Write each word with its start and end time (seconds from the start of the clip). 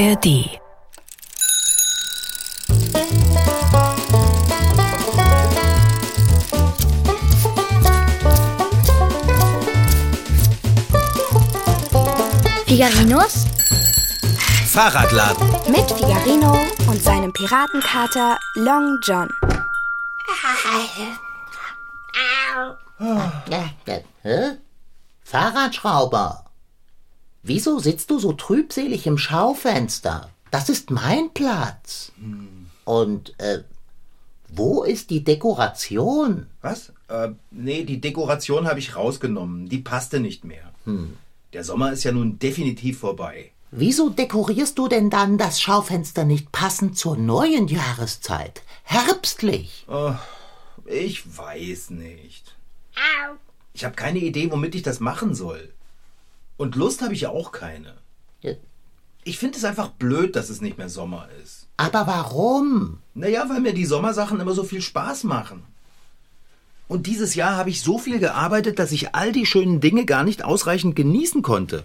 ARD. 0.00 0.60
Figarinos 12.66 13.46
Fahrradladen. 14.68 15.36
mit 15.68 15.90
Figarino 15.90 16.56
und 16.86 17.02
seinem 17.02 17.32
Piratenkater 17.32 18.38
Long 18.54 19.00
John. 19.02 19.28
Hä? 24.22 24.58
Fahrradschrauber. 25.24 26.47
Wieso 27.48 27.78
sitzt 27.78 28.10
du 28.10 28.18
so 28.18 28.34
trübselig 28.34 29.06
im 29.06 29.16
Schaufenster? 29.16 30.28
Das 30.50 30.68
ist 30.68 30.90
mein 30.90 31.30
Platz. 31.32 32.12
Und 32.84 33.34
äh, 33.38 33.60
wo 34.48 34.82
ist 34.82 35.08
die 35.08 35.24
Dekoration? 35.24 36.46
Was? 36.60 36.92
Äh, 37.08 37.30
nee, 37.50 37.84
die 37.84 38.02
Dekoration 38.02 38.68
habe 38.68 38.80
ich 38.80 38.96
rausgenommen. 38.96 39.66
Die 39.66 39.78
passte 39.78 40.20
nicht 40.20 40.44
mehr. 40.44 40.74
Der 41.54 41.64
Sommer 41.64 41.90
ist 41.92 42.04
ja 42.04 42.12
nun 42.12 42.38
definitiv 42.38 42.98
vorbei. 42.98 43.52
Wieso 43.70 44.10
dekorierst 44.10 44.76
du 44.78 44.86
denn 44.86 45.08
dann 45.08 45.38
das 45.38 45.58
Schaufenster 45.58 46.24
nicht 46.24 46.52
passend 46.52 46.98
zur 46.98 47.16
neuen 47.16 47.66
Jahreszeit? 47.68 48.60
Herbstlich. 48.82 49.86
Ich 50.84 51.38
weiß 51.38 51.90
nicht. 51.90 52.54
Ich 53.72 53.86
habe 53.86 53.94
keine 53.94 54.18
Idee, 54.18 54.50
womit 54.50 54.74
ich 54.74 54.82
das 54.82 55.00
machen 55.00 55.34
soll. 55.34 55.72
Und 56.58 56.76
Lust 56.76 57.00
habe 57.00 57.14
ich 57.14 57.26
auch 57.26 57.52
keine. 57.52 57.94
Ja, 58.42 58.52
Ich 59.24 59.38
finde 59.38 59.56
es 59.56 59.64
einfach 59.64 59.88
blöd, 59.88 60.36
dass 60.36 60.50
es 60.50 60.60
nicht 60.60 60.76
mehr 60.76 60.88
Sommer 60.90 61.28
ist. 61.42 61.66
Aber 61.78 62.06
warum? 62.06 62.98
Naja, 63.14 63.48
weil 63.48 63.60
mir 63.60 63.72
die 63.72 63.86
Sommersachen 63.86 64.40
immer 64.40 64.52
so 64.54 64.64
viel 64.64 64.82
Spaß 64.82 65.24
machen. 65.24 65.62
Und 66.88 67.06
dieses 67.06 67.34
Jahr 67.34 67.56
habe 67.56 67.70
ich 67.70 67.82
so 67.82 67.98
viel 67.98 68.18
gearbeitet, 68.18 68.78
dass 68.78 68.92
ich 68.92 69.14
all 69.14 69.30
die 69.30 69.44
schönen 69.46 69.80
Dinge 69.80 70.04
gar 70.06 70.24
nicht 70.24 70.42
ausreichend 70.42 70.96
genießen 70.96 71.42
konnte. 71.42 71.84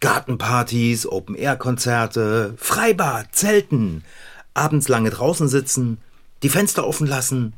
Gartenpartys, 0.00 1.06
Open-Air-Konzerte, 1.06 2.54
Freibad, 2.56 3.34
Zelten, 3.34 4.04
abends 4.52 4.88
lange 4.88 5.10
draußen 5.10 5.48
sitzen, 5.48 5.98
die 6.42 6.48
Fenster 6.48 6.86
offen 6.86 7.06
lassen, 7.06 7.54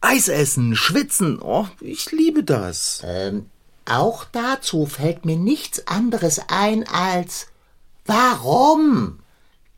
Eis 0.00 0.28
essen, 0.28 0.74
schwitzen. 0.74 1.38
Oh, 1.40 1.66
ich 1.80 2.10
liebe 2.12 2.42
das. 2.42 3.02
Ähm, 3.04 3.46
auch 3.84 4.24
dazu 4.24 4.86
fällt 4.86 5.24
mir 5.24 5.36
nichts 5.36 5.86
anderes 5.86 6.40
ein 6.48 6.86
als 6.88 7.48
warum? 8.06 9.18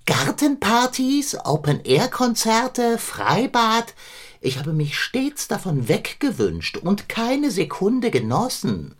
Gartenpartys, 0.06 1.36
Open-Air-Konzerte, 1.44 2.98
Freibad. 2.98 3.94
Ich 4.41 4.58
habe 4.58 4.75
mich 4.75 4.98
stets 4.98 5.48
davon 5.48 5.88
weggewünscht 5.88 6.77
und 6.77 7.08
keine 7.08 7.50
Sekunde 7.50 8.10
genossen. 8.10 8.94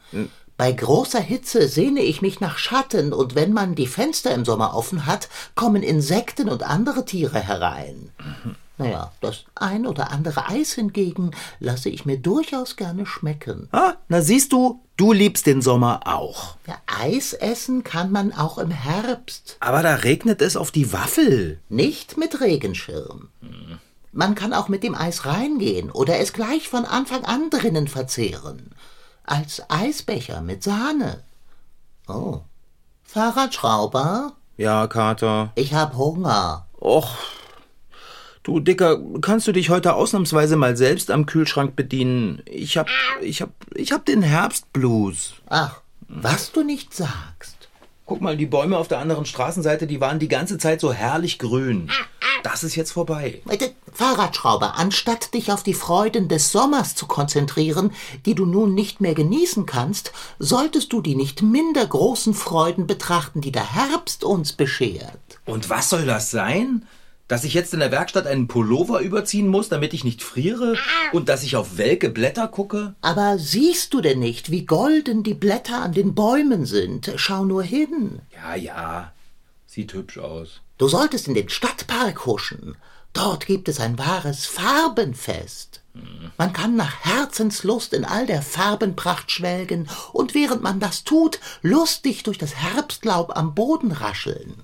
Bei 0.57 0.73
großer 0.73 1.21
Hitze 1.21 1.69
sehne 1.69 2.01
ich 2.01 2.23
mich 2.23 2.41
nach 2.41 2.59
Schatten, 2.59 3.13
und 3.13 3.35
wenn 3.35 3.53
man 3.53 3.75
die 3.75 3.89
Fenster 3.89 4.33
im 4.33 4.45
Sommer 4.45 4.75
offen 4.75 5.05
hat, 5.05 5.29
kommen 5.55 5.83
Insekten 5.83 6.49
und 6.49 6.63
andere 6.63 7.05
Tiere 7.05 7.41
herein. 7.41 8.11
Naja, 8.77 9.13
das 9.21 9.45
ein 9.55 9.87
oder 9.87 10.11
andere 10.11 10.49
Eis 10.49 10.73
hingegen 10.73 11.31
lasse 11.61 11.89
ich 11.91 12.05
mir 12.05 12.19
durchaus 12.19 12.75
gerne 12.77 13.07
schmecken. 13.07 13.69
Ah, 13.71 13.95
na 14.09 14.21
siehst 14.21 14.53
du, 14.53 14.83
du 14.97 15.13
liebst 15.13 15.47
den 15.47 15.63
Sommer 15.63 16.01
auch. 16.07 16.57
Ja, 16.67 16.77
Eis 16.87 17.35
essen 17.35 17.85
kann 17.85 18.11
man 18.11 18.33
auch 18.33 18.59
im 18.59 18.73
Herbst, 18.73 19.57
Aber 19.61 19.83
da 19.83 19.95
regnet 19.95 20.43
es 20.43 20.57
auf 20.57 20.73
die 20.73 20.93
Waffel. 20.93 21.61
nicht 21.69 22.17
mit 22.17 22.41
Regenschirm. 22.41 23.29
Man 24.11 24.35
kann 24.35 24.53
auch 24.53 24.69
mit 24.69 24.83
dem 24.83 24.95
Eis 24.97 25.25
reingehen 25.25 25.91
oder 25.91 26.19
es 26.19 26.33
gleich 26.33 26.69
von 26.69 26.85
Anfang 26.85 27.25
an 27.25 27.51
drinnen 27.51 27.87
verzehren. 27.89 28.71
Als 29.25 29.63
Eisbecher 29.69 30.41
mit 30.41 30.63
Sahne. 30.65 31.23
Oh. 32.09 32.41
Fahrradschrauber? 33.05 34.33
Ja, 34.57 34.87
Kater. 34.87 35.53
Ich 35.55 35.75
hab 35.75 35.97
Hunger. 35.97 36.67
Och. 36.81 37.17
Du 38.45 38.61
Dicker, 38.61 39.01
kannst 39.23 39.49
du 39.49 39.53
dich 39.53 39.71
heute 39.71 39.95
ausnahmsweise 39.95 40.57
mal 40.57 40.77
selbst 40.77 41.11
am 41.11 41.25
Kühlschrank 41.25 41.77
bedienen? 41.77 42.43
Ich 42.45 42.77
hab, 42.77 42.89
ich 43.23 43.41
hab, 43.41 43.49
ich 43.75 43.91
hab 43.91 44.05
den 44.05 44.21
Herbstblues. 44.21 45.33
Ach, 45.49 45.81
was 46.09 46.53
du 46.53 46.63
nicht 46.63 46.93
sagst. 46.93 47.71
Guck 48.05 48.21
mal, 48.21 48.37
die 48.37 48.45
Bäume 48.45 48.77
auf 48.77 48.87
der 48.87 48.99
anderen 48.99 49.25
Straßenseite, 49.25 49.87
die 49.87 50.03
waren 50.03 50.19
die 50.19 50.29
ganze 50.29 50.59
Zeit 50.59 50.83
so 50.83 50.93
herrlich 50.93 51.39
grün. 51.39 51.89
Das 52.43 52.63
ist 52.63 52.77
jetzt 52.77 52.93
vorbei. 52.93 53.41
Fahrradschrauber, 53.95 54.77
anstatt 54.77 55.33
dich 55.33 55.51
auf 55.51 55.63
die 55.63 55.73
Freuden 55.73 56.29
des 56.29 56.53
Sommers 56.53 56.95
zu 56.95 57.07
konzentrieren, 57.07 57.93
die 58.27 58.35
du 58.35 58.45
nun 58.45 58.75
nicht 58.75 59.01
mehr 59.01 59.15
genießen 59.15 59.65
kannst, 59.65 60.13
solltest 60.39 60.93
du 60.93 61.01
die 61.01 61.15
nicht 61.15 61.41
minder 61.41 61.87
großen 61.87 62.35
Freuden 62.35 62.87
betrachten, 62.87 63.41
die 63.41 63.53
der 63.53 63.73
Herbst 63.73 64.23
uns 64.23 64.53
beschert. 64.53 65.41
Und 65.47 65.71
was 65.71 65.89
soll 65.89 66.05
das 66.05 66.31
sein? 66.31 66.85
Dass 67.27 67.45
ich 67.45 67.55
jetzt 67.55 67.73
in 67.73 67.81
der 67.81 67.91
Werkstatt 67.91 68.27
einen 68.27 68.49
Pullover 68.49 69.01
überziehen 69.01 69.49
muss, 69.49 69.71
damit 69.71 69.95
ich 69.95 70.05
nicht 70.05 70.23
friere? 70.23 70.77
Und 71.13 71.29
dass 71.29 71.43
ich 71.43 71.57
auf 71.57 71.79
welke 71.79 72.11
Blätter 72.11 72.49
gucke? 72.49 72.95
Aber 73.01 73.39
siehst 73.39 73.95
du 73.95 74.03
denn 74.03 74.19
nicht, 74.19 74.51
wie 74.51 74.67
golden 74.67 75.23
die 75.23 75.35
Blätter 75.35 75.83
an 75.83 75.93
den 75.93 76.15
Bäumen 76.15 76.67
sind? 76.67 77.13
Schau 77.17 77.45
nur 77.45 77.63
hin. 77.63 78.21
Ja, 78.35 78.55
ja. 78.55 79.13
Sieht 79.67 79.95
hübsch 79.95 80.19
aus. 80.19 80.61
Du 80.77 80.89
solltest 80.89 81.27
in 81.27 81.35
den 81.35 81.49
Stadtpark 81.49 82.27
huschen. 82.27 82.77
Dort 83.15 83.47
gibt 83.47 83.69
es 83.69 83.81
ein 83.81 83.99
wahres 83.99 84.45
Farbenfest. 84.45 85.81
Man 86.37 86.53
kann 86.53 86.75
nach 86.75 87.05
Herzenslust 87.05 87.95
in 87.95 88.05
all 88.05 88.27
der 88.27 88.43
Farbenpracht 88.43 89.31
schwelgen 89.31 89.89
und 90.13 90.35
während 90.35 90.63
man 90.63 90.81
das 90.81 91.05
tut, 91.05 91.39
lustig 91.63 92.25
durch 92.25 92.37
das 92.39 92.57
Herbstlaub 92.57 93.37
am 93.37 93.55
Boden 93.55 93.93
rascheln. 93.93 94.63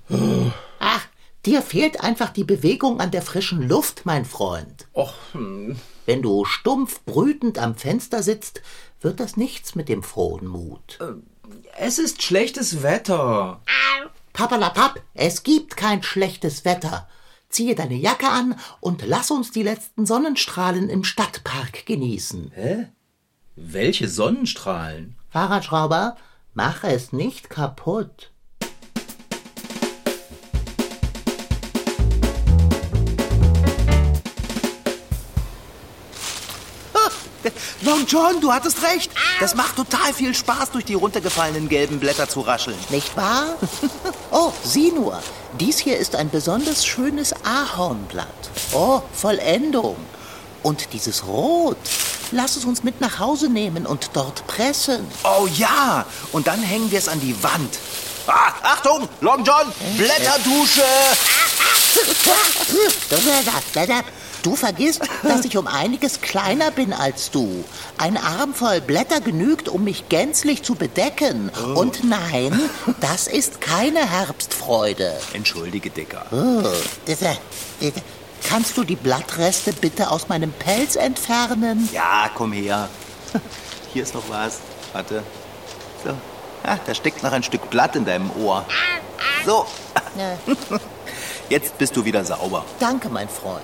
Dir 1.47 1.63
fehlt 1.63 2.03
einfach 2.03 2.31
die 2.31 2.45
Bewegung 2.45 3.01
an 3.01 3.11
der 3.11 3.23
frischen 3.23 3.67
Luft, 3.67 4.05
mein 4.05 4.25
Freund. 4.27 4.89
Och, 4.95 5.15
Wenn 5.33 6.23
du 6.23 6.45
stumpf 6.45 7.01
brütend 7.05 7.59
am 7.59 7.75
Fenster 7.77 8.23
sitzt, 8.23 8.61
wird 9.01 9.21
das 9.21 9.37
nichts 9.39 9.75
mit 9.75 9.89
dem 9.89 10.03
frohen 10.03 10.47
Mut. 10.47 10.99
es 11.79 11.99
ist 11.99 12.23
schlechtes 12.23 12.83
Wetter. 12.83 13.63
Papalapap, 14.35 15.01
es 15.15 15.43
gibt 15.43 15.77
kein 15.77 16.03
schlechtes 16.03 16.65
Wetter. 16.65 17.09
Ziehe 17.49 17.75
deine 17.75 17.95
Jacke 17.97 18.29
an 18.29 18.55
und 18.81 19.05
lass 19.07 19.31
uns 19.31 19.51
die 19.51 19.63
letzten 19.65 20.07
Sonnenstrahlen 20.07 20.89
im 20.89 21.03
Stadtpark 21.05 21.85
genießen. 21.87 22.53
Hä? 22.55 22.89
Welche 23.57 24.09
Sonnenstrahlen? 24.09 25.17
Fahrradschrauber, 25.31 26.17
mach 26.55 26.85
es 26.85 27.13
nicht 27.13 27.51
kaputt. 27.51 28.31
Long 37.91 38.07
John, 38.07 38.41
du 38.41 38.53
hattest 38.53 38.85
recht. 38.85 39.11
Das 39.41 39.57
macht 39.57 39.75
total 39.75 40.15
viel 40.15 40.33
Spaß, 40.33 40.71
durch 40.71 40.85
die 40.85 40.95
runtergefallenen 40.95 41.69
gelben 41.69 41.99
Blätter 41.99 42.29
zu 42.29 42.41
rascheln. 42.41 42.79
Nicht 42.89 43.17
wahr? 43.17 43.57
Oh, 44.33 44.53
sieh 44.63 44.93
nur. 44.93 45.21
Dies 45.59 45.81
hier 45.81 45.97
ist 45.99 46.15
ein 46.15 46.31
besonders 46.31 46.87
schönes 46.87 47.35
Ahornblatt. 47.45 48.29
Oh, 48.73 49.03
Vollendung. 49.13 49.97
Und 50.63 50.93
dieses 50.93 51.27
Rot. 51.27 51.77
Lass 52.31 52.55
es 52.55 52.65
uns 52.65 52.85
mit 52.85 53.01
nach 53.01 53.19
Hause 53.19 53.49
nehmen 53.49 53.87
und 53.87 54.11
dort 54.13 54.47
pressen. 54.47 55.05
Oh 55.25 55.49
ja, 55.57 56.07
und 56.31 56.47
dann 56.47 56.63
hängen 56.63 56.93
wir 56.93 56.99
es 57.01 57.09
an 57.09 57.19
die 57.21 57.43
Wand. 57.43 57.77
Ah, 58.29 58.53
Achtung, 58.63 59.09
Long 59.21 59.45
John, 59.45 59.67
Blätterdusche. 59.97 60.85
Du 64.43 64.57
vergisst, 64.57 65.03
dass 65.23 65.45
ich 65.45 65.57
um 65.57 65.67
einiges 65.67 66.21
kleiner 66.21 66.71
bin 66.71 66.93
als 66.93 67.31
du. 67.31 67.65
Ein 67.99 68.17
Arm 68.17 68.55
voll 68.55 68.81
Blätter 68.81 69.21
genügt, 69.21 69.69
um 69.69 69.85
mich 69.85 70.09
gänzlich 70.09 70.63
zu 70.63 70.75
bedecken. 70.75 71.51
Und 71.75 72.05
nein, 72.05 72.59
das 73.01 73.27
ist 73.27 73.61
keine 73.61 74.11
Herbstfreude. 74.11 75.13
Entschuldige, 75.35 75.91
Dicker. 75.91 76.25
Oh, 76.33 76.63
Kannst 78.49 78.77
du 78.79 78.85
die 78.85 78.97
Blattreste 78.97 79.73
bitte 79.75 80.11
aus 80.11 80.29
meinem 80.29 80.53
Pelz 80.53 80.97
entfernen? 80.97 81.89
Ja, 81.93 82.31
komm 82.35 82.53
her. 82.53 82.89
Hier 83.93 84.03
ist 84.03 84.15
noch 84.15 84.29
was. 84.29 84.59
Warte. 84.93 85.23
So. 86.05 86.11
Ah, 86.63 86.79
da 86.87 86.95
steckt 86.95 87.23
noch 87.23 87.33
ein 87.33 87.43
Stück 87.43 87.69
Blatt 87.71 87.97
in 87.97 88.05
deinem 88.05 88.31
Ohr. 88.43 88.65
So, 89.45 89.67
Ja, 90.19 90.37
jetzt 91.49 91.77
bist 91.79 91.97
du 91.97 92.05
wieder 92.05 92.25
sauber. 92.25 92.65
danke, 92.79 93.09
mein 93.09 93.29
Freund. 93.29 93.61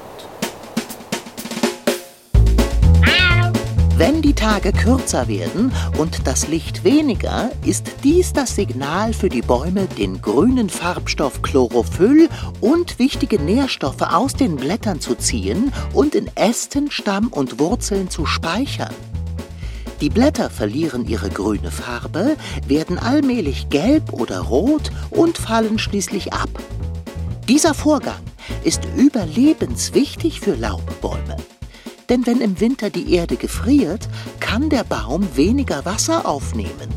Wenn 3.98 4.20
die 4.20 4.34
Tage 4.34 4.72
kürzer 4.72 5.26
werden 5.26 5.72
und 5.96 6.26
das 6.26 6.48
Licht 6.48 6.84
weniger, 6.84 7.50
ist 7.64 7.86
dies 8.04 8.34
das 8.34 8.54
Signal 8.54 9.14
für 9.14 9.30
die 9.30 9.40
Bäume, 9.40 9.86
den 9.86 10.20
grünen 10.20 10.68
Farbstoff 10.68 11.40
Chlorophyll 11.40 12.28
und 12.60 12.98
wichtige 12.98 13.40
Nährstoffe 13.40 14.02
aus 14.02 14.34
den 14.34 14.56
Blättern 14.56 15.00
zu 15.00 15.14
ziehen 15.14 15.72
und 15.94 16.14
in 16.14 16.30
Ästen, 16.34 16.90
Stamm 16.90 17.28
und 17.28 17.58
Wurzeln 17.58 18.10
zu 18.10 18.26
speichern. 18.26 18.94
Die 20.02 20.10
Blätter 20.10 20.50
verlieren 20.50 21.08
ihre 21.08 21.30
grüne 21.30 21.70
Farbe, 21.70 22.36
werden 22.66 22.98
allmählich 22.98 23.70
gelb 23.70 24.12
oder 24.12 24.40
rot 24.40 24.90
und 25.08 25.38
fallen 25.38 25.78
schließlich 25.78 26.34
ab. 26.34 26.50
Dieser 27.48 27.72
Vorgang 27.72 28.20
ist 28.62 28.82
überlebenswichtig 28.94 30.40
für 30.40 30.54
Laubbäume. 30.54 31.38
Denn 32.08 32.26
wenn 32.26 32.40
im 32.40 32.60
Winter 32.60 32.90
die 32.90 33.14
Erde 33.14 33.36
gefriert, 33.36 34.08
kann 34.40 34.70
der 34.70 34.84
Baum 34.84 35.26
weniger 35.36 35.84
Wasser 35.84 36.26
aufnehmen. 36.26 36.88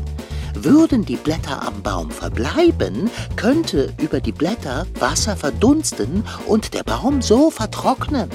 Würden 0.54 1.04
die 1.04 1.16
Blätter 1.16 1.66
am 1.66 1.82
Baum 1.82 2.10
verbleiben, 2.10 3.10
könnte 3.36 3.92
über 4.00 4.20
die 4.20 4.32
Blätter 4.32 4.86
Wasser 4.98 5.36
verdunsten 5.36 6.24
und 6.46 6.74
der 6.74 6.82
Baum 6.82 7.22
so 7.22 7.50
vertrocknen. 7.50 8.28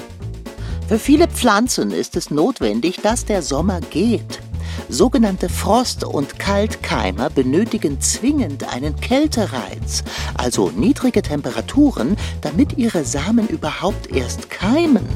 Für 0.88 0.98
viele 0.98 1.28
Pflanzen 1.28 1.90
ist 1.90 2.16
es 2.16 2.30
notwendig, 2.30 3.00
dass 3.00 3.24
der 3.24 3.42
Sommer 3.42 3.80
geht. 3.80 4.40
Sogenannte 4.88 5.48
Frost- 5.48 6.04
und 6.04 6.38
Kaltkeimer 6.38 7.30
benötigen 7.30 8.00
zwingend 8.00 8.72
einen 8.72 8.94
Kältereiz, 8.96 10.04
also 10.34 10.70
niedrige 10.70 11.22
Temperaturen, 11.22 12.16
damit 12.40 12.78
ihre 12.78 13.04
Samen 13.04 13.48
überhaupt 13.48 14.14
erst 14.14 14.50
keimen. 14.50 15.06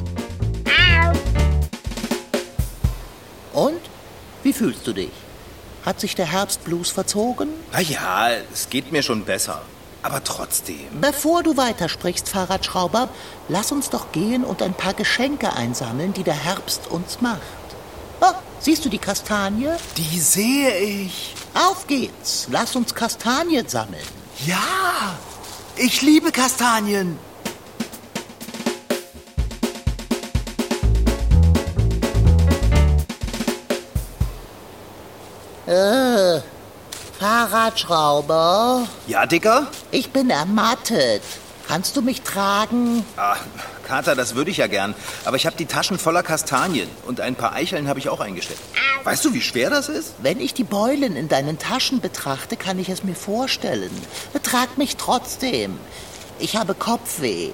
Fühlst 4.61 4.87
du 4.87 4.93
dich? 4.93 5.11
Hat 5.87 6.01
sich 6.01 6.15
der 6.15 6.27
Herbstblues 6.27 6.91
verzogen? 6.91 7.49
Na 7.73 7.81
ja, 7.81 8.29
es 8.53 8.69
geht 8.69 8.93
mir 8.93 9.03
schon 9.03 9.25
besser. 9.25 9.63
Aber 10.03 10.23
trotzdem. 10.23 11.01
Bevor 11.01 11.43
du 11.43 11.57
weitersprichst, 11.57 12.29
Fahrradschrauber, 12.29 13.09
lass 13.49 13.73
uns 13.73 13.89
doch 13.89 14.13
gehen 14.13 14.45
und 14.45 14.61
ein 14.61 14.75
paar 14.75 14.93
Geschenke 14.93 15.55
einsammeln, 15.55 16.13
die 16.13 16.25
der 16.25 16.35
Herbst 16.35 16.89
uns 16.89 17.23
macht. 17.23 17.41
Oh, 18.21 18.35
siehst 18.59 18.85
du 18.85 18.91
die 18.91 18.99
Kastanie? 18.99 19.71
Die 19.97 20.21
sehe 20.21 20.77
ich. 20.79 21.35
Auf 21.55 21.87
geht's. 21.87 22.47
Lass 22.51 22.77
uns 22.77 22.95
Kastanien 22.95 23.67
sammeln. 23.67 24.05
Ja, 24.45 25.17
ich 25.77 26.03
liebe 26.03 26.33
Kastanien. 26.33 27.19
Äh, 35.71 36.41
Fahrradschrauber, 37.21 38.89
Ja, 39.07 39.25
Dicker? 39.27 39.69
ich 39.93 40.11
bin 40.11 40.29
ermattet. 40.31 41.23
Kannst 41.69 41.97
du 41.97 42.03
mich 42.03 42.23
tragen? 42.23 43.05
Ah, 43.17 43.37
Kater, 43.87 44.17
das 44.17 44.35
würde 44.35 44.51
ich 44.51 44.57
ja 44.57 44.67
gern. 44.67 44.97
Aber 45.25 45.37
ich 45.37 45.47
habe 45.47 45.55
die 45.57 45.67
Taschen 45.67 45.97
voller 46.01 46.25
Kastanien. 46.25 46.89
Und 47.07 47.21
ein 47.21 47.37
paar 47.37 47.53
Eicheln 47.53 47.87
habe 47.87 48.01
ich 48.01 48.09
auch 48.09 48.19
eingesteckt. 48.19 48.59
Weißt 49.05 49.25
du, 49.25 49.33
wie 49.33 49.41
schwer 49.41 49.71
das 49.71 49.89
ist? 49.89 50.15
Wenn 50.21 50.41
ich 50.41 50.55
die 50.55 50.65
Beulen 50.65 51.15
in 51.15 51.29
deinen 51.29 51.61
Taschen 51.61 52.01
betrachte, 52.01 52.57
kann 52.57 52.81
ich 52.81 52.89
es 52.89 53.05
mir 53.05 53.15
vorstellen. 53.15 53.93
Trag 54.43 54.77
mich 54.77 54.97
trotzdem. 54.97 55.79
Ich 56.41 56.57
habe 56.57 56.75
Kopfweh, 56.75 57.51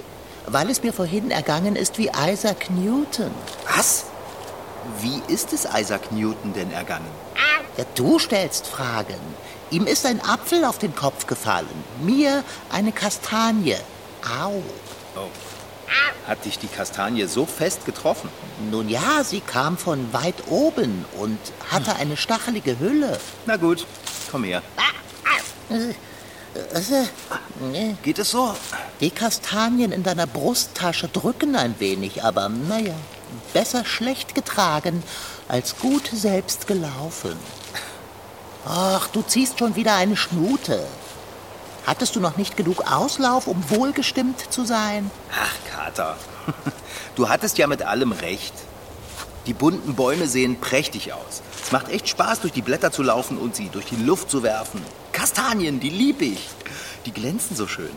weil 0.47 0.71
es 0.71 0.83
mir 0.83 0.95
vorhin 0.95 1.31
ergangen 1.31 1.77
ist 1.77 1.99
wie 1.99 2.11
Isaac 2.27 2.71
Newton. 2.71 3.31
Was? 3.77 4.07
Wie 5.03 5.21
ist 5.31 5.53
es 5.53 5.67
Isaac 5.79 6.11
Newton 6.13 6.55
denn 6.55 6.73
ergangen? 6.73 7.05
Ja, 7.77 7.85
du 7.95 8.19
stellst 8.19 8.67
Fragen. 8.67 9.21
Ihm 9.71 9.87
ist 9.87 10.07
ein 10.07 10.21
Apfel 10.21 10.65
auf 10.65 10.79
den 10.79 10.95
Kopf 10.95 11.27
gefallen, 11.27 11.85
mir 12.03 12.45
eine 12.71 12.93
Kastanie. 12.93 13.77
Au. 14.41 14.63
Oh. 15.17 15.29
Hat 16.27 16.45
dich 16.45 16.59
die 16.59 16.67
Kastanie 16.67 17.27
so 17.27 17.47
fest 17.47 17.85
getroffen? 17.85 18.31
Nun 18.71 18.89
ja, 18.89 19.23
sie 19.23 19.41
kam 19.41 19.77
von 19.77 20.13
weit 20.13 20.49
oben 20.49 21.05
und 21.19 21.39
hatte 21.71 21.97
eine 21.97 22.17
stachelige 22.17 22.79
Hülle. 22.81 23.21
Na 23.45 23.57
gut, 23.57 23.87
komm 24.31 24.45
her. 24.45 24.63
Geht 28.03 28.19
es 28.19 28.31
so? 28.31 28.55
Die 29.01 29.11
Kastanien 29.11 29.93
in 29.93 30.03
deiner 30.03 30.27
Brusttasche 30.27 31.09
drücken 31.09 31.55
ein 31.55 31.75
wenig, 31.79 32.25
aber 32.25 32.49
naja, 32.49 32.95
besser 33.53 33.85
schlecht 33.85 34.35
getragen 34.35 35.03
als 35.49 35.79
gut 35.79 36.09
selbst 36.13 36.67
gelaufen. 36.67 37.37
Ach, 38.65 39.07
du 39.09 39.23
ziehst 39.23 39.59
schon 39.59 39.77
wieder 39.77 39.95
eine 39.95 40.17
Schnute. 40.17 40.85
Hattest 41.87 42.17
du 42.17 42.21
noch 42.21 42.37
nicht 42.37 42.57
genug 42.57 42.91
Auslauf, 42.91 43.47
um 43.47 43.71
wohlgestimmt 43.71 44.53
zu 44.53 44.65
sein? 44.65 45.11
Ach, 45.33 45.55
Kater. 45.71 46.17
Du 47.15 47.29
hattest 47.29 47.59
ja 47.59 47.67
mit 47.67 47.83
allem 47.83 48.13
recht. 48.13 48.53
Die 49.47 49.55
bunten 49.55 49.95
Bäume 49.95 50.27
sehen 50.27 50.61
prächtig 50.61 51.13
aus. 51.13 51.43
Es 51.63 51.71
macht 51.71 51.89
echt 51.89 52.09
Spaß, 52.09 52.41
durch 52.41 52.53
die 52.53 52.63
Blätter 52.63 52.91
zu 52.91 53.05
laufen 53.05 53.39
und 53.39 53.55
sie 53.55 53.69
durch 53.69 53.87
die 53.87 53.97
Luft 53.97 54.31
zu 54.31 54.43
werfen. 54.43 54.83
Kastanien, 55.13 55.79
die 55.79 55.91
lieb 55.91 56.21
ich. 56.21 56.49
Die 57.07 57.13
glänzen 57.13 57.55
so 57.55 57.69
schön. 57.69 57.97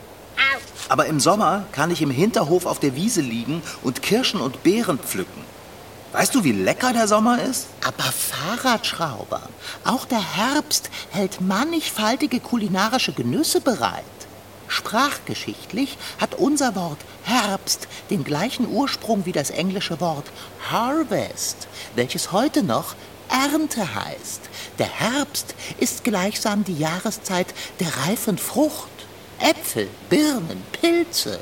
Aber 0.87 1.07
im 1.07 1.19
Sommer 1.19 1.65
kann 1.71 1.91
ich 1.91 2.01
im 2.01 2.11
Hinterhof 2.11 2.65
auf 2.65 2.79
der 2.79 2.95
Wiese 2.95 3.21
liegen 3.21 3.61
und 3.81 4.01
Kirschen 4.03 4.39
und 4.39 4.63
Beeren 4.63 4.99
pflücken. 4.99 5.43
Weißt 6.11 6.33
du, 6.33 6.43
wie 6.43 6.51
lecker 6.51 6.91
der 6.91 7.07
Sommer 7.07 7.41
ist? 7.43 7.67
Aber 7.85 8.03
Fahrradschrauber, 8.03 9.43
auch 9.83 10.05
der 10.05 10.35
Herbst 10.35 10.89
hält 11.11 11.39
mannigfaltige 11.39 12.39
kulinarische 12.39 13.13
Genüsse 13.13 13.61
bereit. 13.61 14.03
Sprachgeschichtlich 14.67 15.97
hat 16.19 16.35
unser 16.35 16.75
Wort 16.75 16.99
Herbst 17.23 17.87
den 18.09 18.23
gleichen 18.23 18.67
Ursprung 18.67 19.25
wie 19.25 19.31
das 19.31 19.51
englische 19.51 19.99
Wort 19.99 20.25
Harvest, 20.71 21.67
welches 21.95 22.31
heute 22.31 22.63
noch 22.63 22.95
Ernte 23.29 23.95
heißt. 23.95 24.41
Der 24.79 24.87
Herbst 24.89 25.53
ist 25.79 26.03
gleichsam 26.03 26.63
die 26.63 26.77
Jahreszeit 26.77 27.47
der 27.79 28.07
reifen 28.07 28.37
Frucht. 28.37 28.89
Äpfel, 29.39 29.87
Birnen, 30.09 30.63
Pilze. 30.71 31.39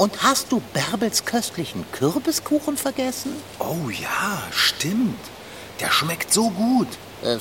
Und 0.00 0.22
hast 0.22 0.50
du 0.50 0.62
Bärbels 0.72 1.26
köstlichen 1.26 1.84
Kürbiskuchen 1.92 2.78
vergessen? 2.78 3.32
Oh 3.58 3.90
ja, 3.90 4.42
stimmt. 4.50 5.20
Der 5.78 5.90
schmeckt 5.90 6.32
so 6.32 6.48
gut. 6.48 6.88
Äh, 7.22 7.36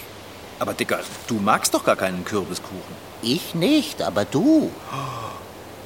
Aber 0.59 0.73
Dicker, 0.73 0.99
du 1.27 1.35
magst 1.35 1.73
doch 1.73 1.85
gar 1.85 1.95
keinen 1.95 2.25
Kürbiskuchen. 2.25 2.95
ich 3.21 3.55
nicht, 3.55 4.01
aber 4.01 4.25
du. 4.25 4.69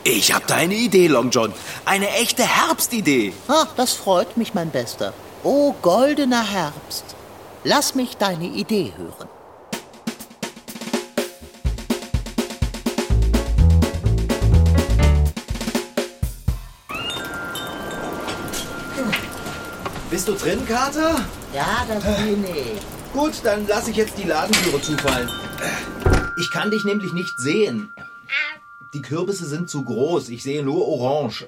Ich 0.04 0.34
hab 0.34 0.48
da 0.48 0.56
eine 0.56 0.74
Idee, 0.74 1.06
Long 1.08 1.30
John. 1.30 1.54
Eine 1.86 2.10
echte 2.10 2.42
Herbstidee. 2.44 3.34
Ah, 3.48 3.68
das 3.78 3.94
freut 3.94 4.36
mich, 4.36 4.56
mein 4.56 4.72
Bester. 4.72 5.14
O 5.44 5.74
goldener 5.80 6.44
Herbst, 6.50 7.06
lass 7.64 7.94
mich 7.94 8.18
deine 8.18 8.46
Idee 8.46 8.94
hören. 8.98 9.30
Bist 20.14 20.28
du 20.28 20.34
drin, 20.34 20.64
Kater? 20.68 21.26
Ja, 21.56 21.88
das 21.88 22.04
bin 22.18 22.44
ich. 22.44 23.14
Gut, 23.14 23.34
dann 23.44 23.66
lasse 23.66 23.90
ich 23.90 23.98
jetzt 23.98 24.16
die 24.16 24.28
Ladentüre 24.28 24.80
zufallen. 24.80 25.28
Ich 26.40 26.52
kann 26.52 26.70
dich 26.70 26.84
nämlich 26.84 27.14
nicht 27.14 27.34
sehen. 27.40 27.90
Die 28.94 29.02
Kürbisse 29.02 29.48
sind 29.48 29.72
zu 29.72 29.84
groß. 29.84 30.30
Ich 30.30 30.44
sehe 30.44 30.62
nur 30.62 30.88
orange. 30.88 31.48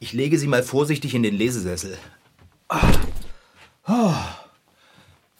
Ich 0.00 0.12
lege 0.12 0.36
sie 0.36 0.48
mal 0.48 0.64
vorsichtig 0.64 1.14
in 1.14 1.22
den 1.22 1.34
Lesesessel. 1.34 1.96
Oh. 3.86 4.14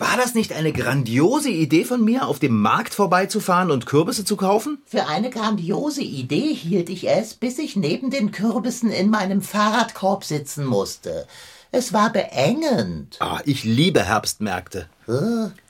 War 0.00 0.16
das 0.16 0.34
nicht 0.34 0.52
eine 0.52 0.72
grandiose 0.72 1.50
Idee 1.50 1.84
von 1.84 2.04
mir, 2.04 2.28
auf 2.28 2.38
dem 2.38 2.60
Markt 2.62 2.94
vorbeizufahren 2.94 3.72
und 3.72 3.86
Kürbisse 3.86 4.24
zu 4.24 4.36
kaufen? 4.36 4.80
Für 4.86 5.08
eine 5.08 5.28
grandiose 5.28 6.02
Idee 6.02 6.54
hielt 6.54 6.88
ich 6.88 7.08
es, 7.08 7.34
bis 7.34 7.58
ich 7.58 7.74
neben 7.74 8.10
den 8.10 8.30
Kürbissen 8.30 8.92
in 8.92 9.10
meinem 9.10 9.42
Fahrradkorb 9.42 10.22
sitzen 10.22 10.64
musste. 10.64 11.26
Es 11.72 11.92
war 11.92 12.12
beengend. 12.12 13.16
Ah, 13.18 13.40
ich 13.44 13.64
liebe 13.64 14.04
Herbstmärkte. 14.04 14.88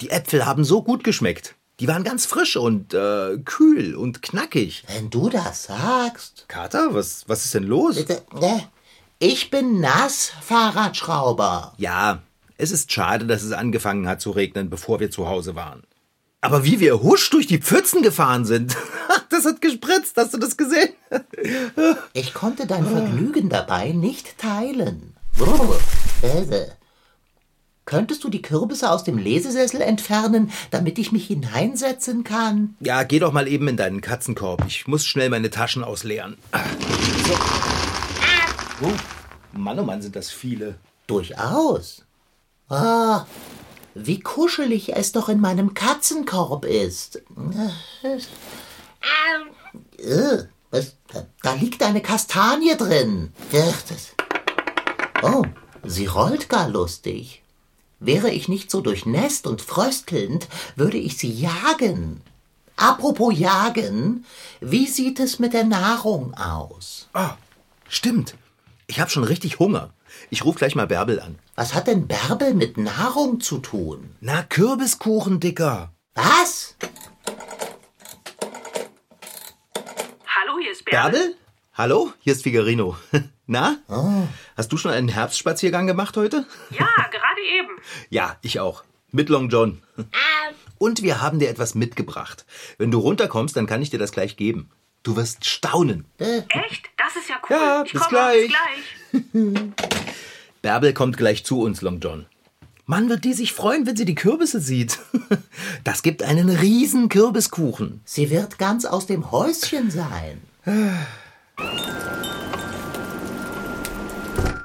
Die 0.03 0.11
Äpfel 0.11 0.45
haben 0.45 0.63
so 0.63 0.83
gut 0.83 1.05
geschmeckt. 1.05 1.55
Die 1.81 1.89
waren 1.89 2.05
ganz 2.05 2.27
frisch 2.27 2.59
und 2.59 2.93
äh, 2.93 3.39
kühl 3.39 3.95
und 3.95 4.21
knackig. 4.21 4.85
Wenn 4.95 5.09
du 5.09 5.31
das 5.31 5.65
sagst. 5.65 6.45
Kater, 6.49 6.93
was, 6.93 7.25
was 7.29 7.47
ist 7.47 7.55
denn 7.55 7.65
los? 7.65 7.97
Bitte, 7.97 8.23
ne? 8.39 8.65
Ich 9.21 9.49
bin 9.51 9.81
nass, 9.81 10.33
Fahrradschrauber. 10.43 11.73
Ja, 11.79 12.21
es 12.59 12.73
ist 12.73 12.93
schade, 12.93 13.25
dass 13.25 13.45
es 13.45 13.53
angefangen 13.53 14.09
hat 14.09 14.21
zu 14.21 14.33
regnen, 14.33 14.69
bevor 14.69 15.01
wir 15.01 15.11
zu 15.11 15.29
Hause 15.29 15.55
waren. 15.55 15.85
Aber 16.41 16.65
wie 16.65 16.81
wir 16.81 17.03
husch 17.03 17.31
durch 17.31 17.47
die 17.47 17.59
Pfützen 17.59 18.03
gefahren 18.03 18.45
sind. 18.45 18.77
Das 19.31 19.45
hat 19.45 19.61
gespritzt, 19.61 20.17
hast 20.17 20.35
du 20.35 20.39
das 20.39 20.57
gesehen? 20.57 20.89
Ich 22.13 22.35
konnte 22.35 22.67
dein 22.67 22.85
Vergnügen 22.85 23.49
dabei 23.49 23.91
nicht 23.91 24.37
teilen. 24.39 25.15
Könntest 27.85 28.25
du 28.25 28.31
die 28.31 28.43
Kürbisse 28.43 28.91
aus 28.91 29.05
dem 29.05 29.17
Lesesessel 29.17 29.81
entfernen, 29.81 30.51
damit 30.71 30.99
ich 30.99 31.13
mich 31.13 31.27
hineinsetzen 31.27 32.25
kann? 32.25 32.75
Ja, 32.81 33.05
geh 33.05 33.21
doch 33.21 33.33
mal 33.33 33.47
eben 33.47 33.69
in 33.69 33.77
deinen 33.77 34.01
Katzenkorb. 34.01 34.65
Ich 34.67 34.89
muss 34.89 35.07
schnell 35.07 35.29
meine 35.29 35.51
Taschen 35.51 35.85
ausleeren. 35.85 36.37
So. 37.29 38.89
Oh, 38.89 38.93
Mann, 39.53 39.79
oh 39.79 39.85
Mann, 39.85 40.03
sind 40.03 40.17
das 40.17 40.31
viele. 40.31 40.77
Durchaus. 41.07 42.08
Ah, 42.69 43.27
wie 43.95 44.21
kuschelig 44.21 44.95
es 44.95 45.13
doch 45.13 45.29
in 45.29 45.41
meinem 45.41 45.75
Katzenkorb 45.75 46.65
ist. 46.65 47.23
Äh, 49.97 50.45
was, 50.71 50.97
da, 51.43 51.55
liegt 51.55 51.83
eine 51.83 52.03
Kastanie 52.03 52.77
drin. 52.77 53.33
Das. 53.51 54.15
Oh, 55.23 55.45
sie 55.85 56.07
rollt 56.07 56.49
gar 56.49 56.69
lustig. 56.69 57.43
Wäre 58.01 58.31
ich 58.31 58.49
nicht 58.49 58.71
so 58.71 58.81
durchnässt 58.81 59.47
und 59.47 59.63
fröstelnd, 59.63 60.47
würde 60.77 60.99
ich 60.99 61.17
sie 61.17 61.33
jagen. 61.33 62.21
Apropos 62.77 63.37
jagen, 63.37 64.25
wie 64.61 64.87
sieht 64.87 65.19
es 65.19 65.41
mit 65.41 65.53
der 65.53 65.65
Nahrung 65.65 66.35
aus? 66.35 67.09
Ah, 67.13 67.37
stimmt. 67.89 68.37
Ich 68.87 69.01
habe 69.01 69.11
schon 69.11 69.25
richtig 69.25 69.59
Hunger. 69.59 69.91
Ich 70.31 70.45
ruf 70.45 70.57
gleich 70.57 70.75
mal 70.75 70.87
Bärbel 70.87 71.21
an. 71.21 71.39
Was 71.55 71.75
hat 71.75 71.87
denn 71.87 72.07
Bärbel 72.07 72.55
mit 72.55 72.77
Nahrung 72.77 73.41
zu 73.41 73.59
tun? 73.59 74.15
Na, 74.21 74.43
Kürbiskuchen, 74.43 75.41
Dicker. 75.41 75.93
Was? 76.15 76.77
Hallo, 80.27 80.59
hier 80.61 80.73
ist 80.73 80.85
Bärbel. 80.85 81.13
Bärbel? 81.13 81.35
Hallo, 81.75 82.13
hier 82.21 82.33
ist 82.33 82.43
Figarino. 82.43 82.97
Na? 83.47 83.79
Hast 84.57 84.73
du 84.73 84.77
schon 84.77 84.91
einen 84.91 85.09
Herbstspaziergang 85.09 85.87
gemacht 85.87 86.17
heute? 86.17 86.45
Ja, 86.71 86.87
gerade 87.11 87.41
eben. 87.57 87.81
Ja, 88.11 88.37
ich 88.43 88.61
auch. 88.61 88.85
Mit 89.11 89.31
Long 89.31 89.49
John. 89.49 89.83
Und 90.77 91.03
wir 91.03 91.23
haben 91.23 91.39
dir 91.39 91.49
etwas 91.49 91.75
mitgebracht. 91.75 92.45
Wenn 92.77 92.91
du 92.91 92.99
runterkommst, 92.99 93.57
dann 93.57 93.67
kann 93.67 93.81
ich 93.81 93.91
dir 93.91 93.99
das 93.99 94.13
gleich 94.13 94.37
geben. 94.37 94.71
Du 95.03 95.17
wirst 95.17 95.45
staunen. 95.47 96.05
Echt? 96.19 96.87
Das 96.97 97.17
ist 97.17 97.29
ja 97.29 97.37
cool. 97.49 97.57
Ja, 97.57 97.83
ich 97.85 97.93
bis 97.93 98.03
komme 98.03 98.11
gleich. 98.11 98.53
Bis 99.13 99.23
gleich. 99.33 99.71
Bärbel 100.63 100.93
kommt 100.93 101.17
gleich 101.17 101.45
zu 101.45 101.61
uns, 101.63 101.83
Long 101.83 102.01
John. 102.01 102.27
Mann, 102.85 103.09
wird 103.09 103.25
die 103.25 103.33
sich 103.35 103.53
freuen, 103.53 103.87
wenn 103.87 103.97
sie 103.97 104.05
die 104.05 104.15
Kürbisse 104.15 104.61
sieht. 104.61 104.99
Das 105.85 106.03
gibt 106.03 106.23
einen 106.23 106.49
riesen 106.51 107.09
Kürbiskuchen. 107.09 108.01
Sie 108.05 108.31
wird 108.31 108.59
ganz 108.59 108.85
aus 108.85 109.07
dem 109.07 109.31
Häuschen 109.31 109.91
sein. 109.91 110.43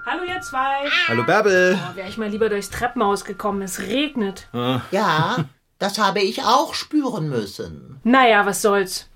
Hallo, 0.05 0.23
ihr 0.27 0.41
zwei. 0.41 0.89
Hallo 1.07 1.23
Bärbel. 1.23 1.75
Da 1.75 1.95
wäre 1.95 2.09
ich 2.09 2.17
mal 2.17 2.29
lieber 2.29 2.49
durchs 2.49 2.69
Treppenhaus 2.69 3.25
gekommen. 3.25 3.61
Es 3.61 3.79
regnet. 3.79 4.47
Ja, 4.91 5.45
das 5.79 5.97
habe 5.99 6.21
ich 6.21 6.43
auch 6.43 6.73
spüren 6.73 7.29
müssen. 7.29 7.99
Naja, 8.03 8.45
was 8.45 8.61
soll's. 8.61 9.07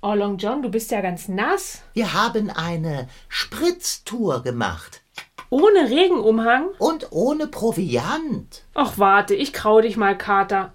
Oh, 0.00 0.14
Long 0.14 0.38
John, 0.38 0.62
du 0.62 0.68
bist 0.70 0.90
ja 0.90 1.00
ganz 1.00 1.26
nass. 1.28 1.82
Wir 1.92 2.12
haben 2.14 2.50
eine 2.50 3.08
Spritztour 3.28 4.42
gemacht 4.42 5.02
Ohne 5.50 5.90
Regenumhang? 5.90 6.68
und 6.78 7.08
ohne 7.10 7.48
Proviant. 7.48 8.62
Ach, 8.74 8.92
warte, 8.96 9.34
ich 9.34 9.52
krau 9.52 9.80
dich 9.80 9.96
mal, 9.96 10.16
Kater. 10.16 10.72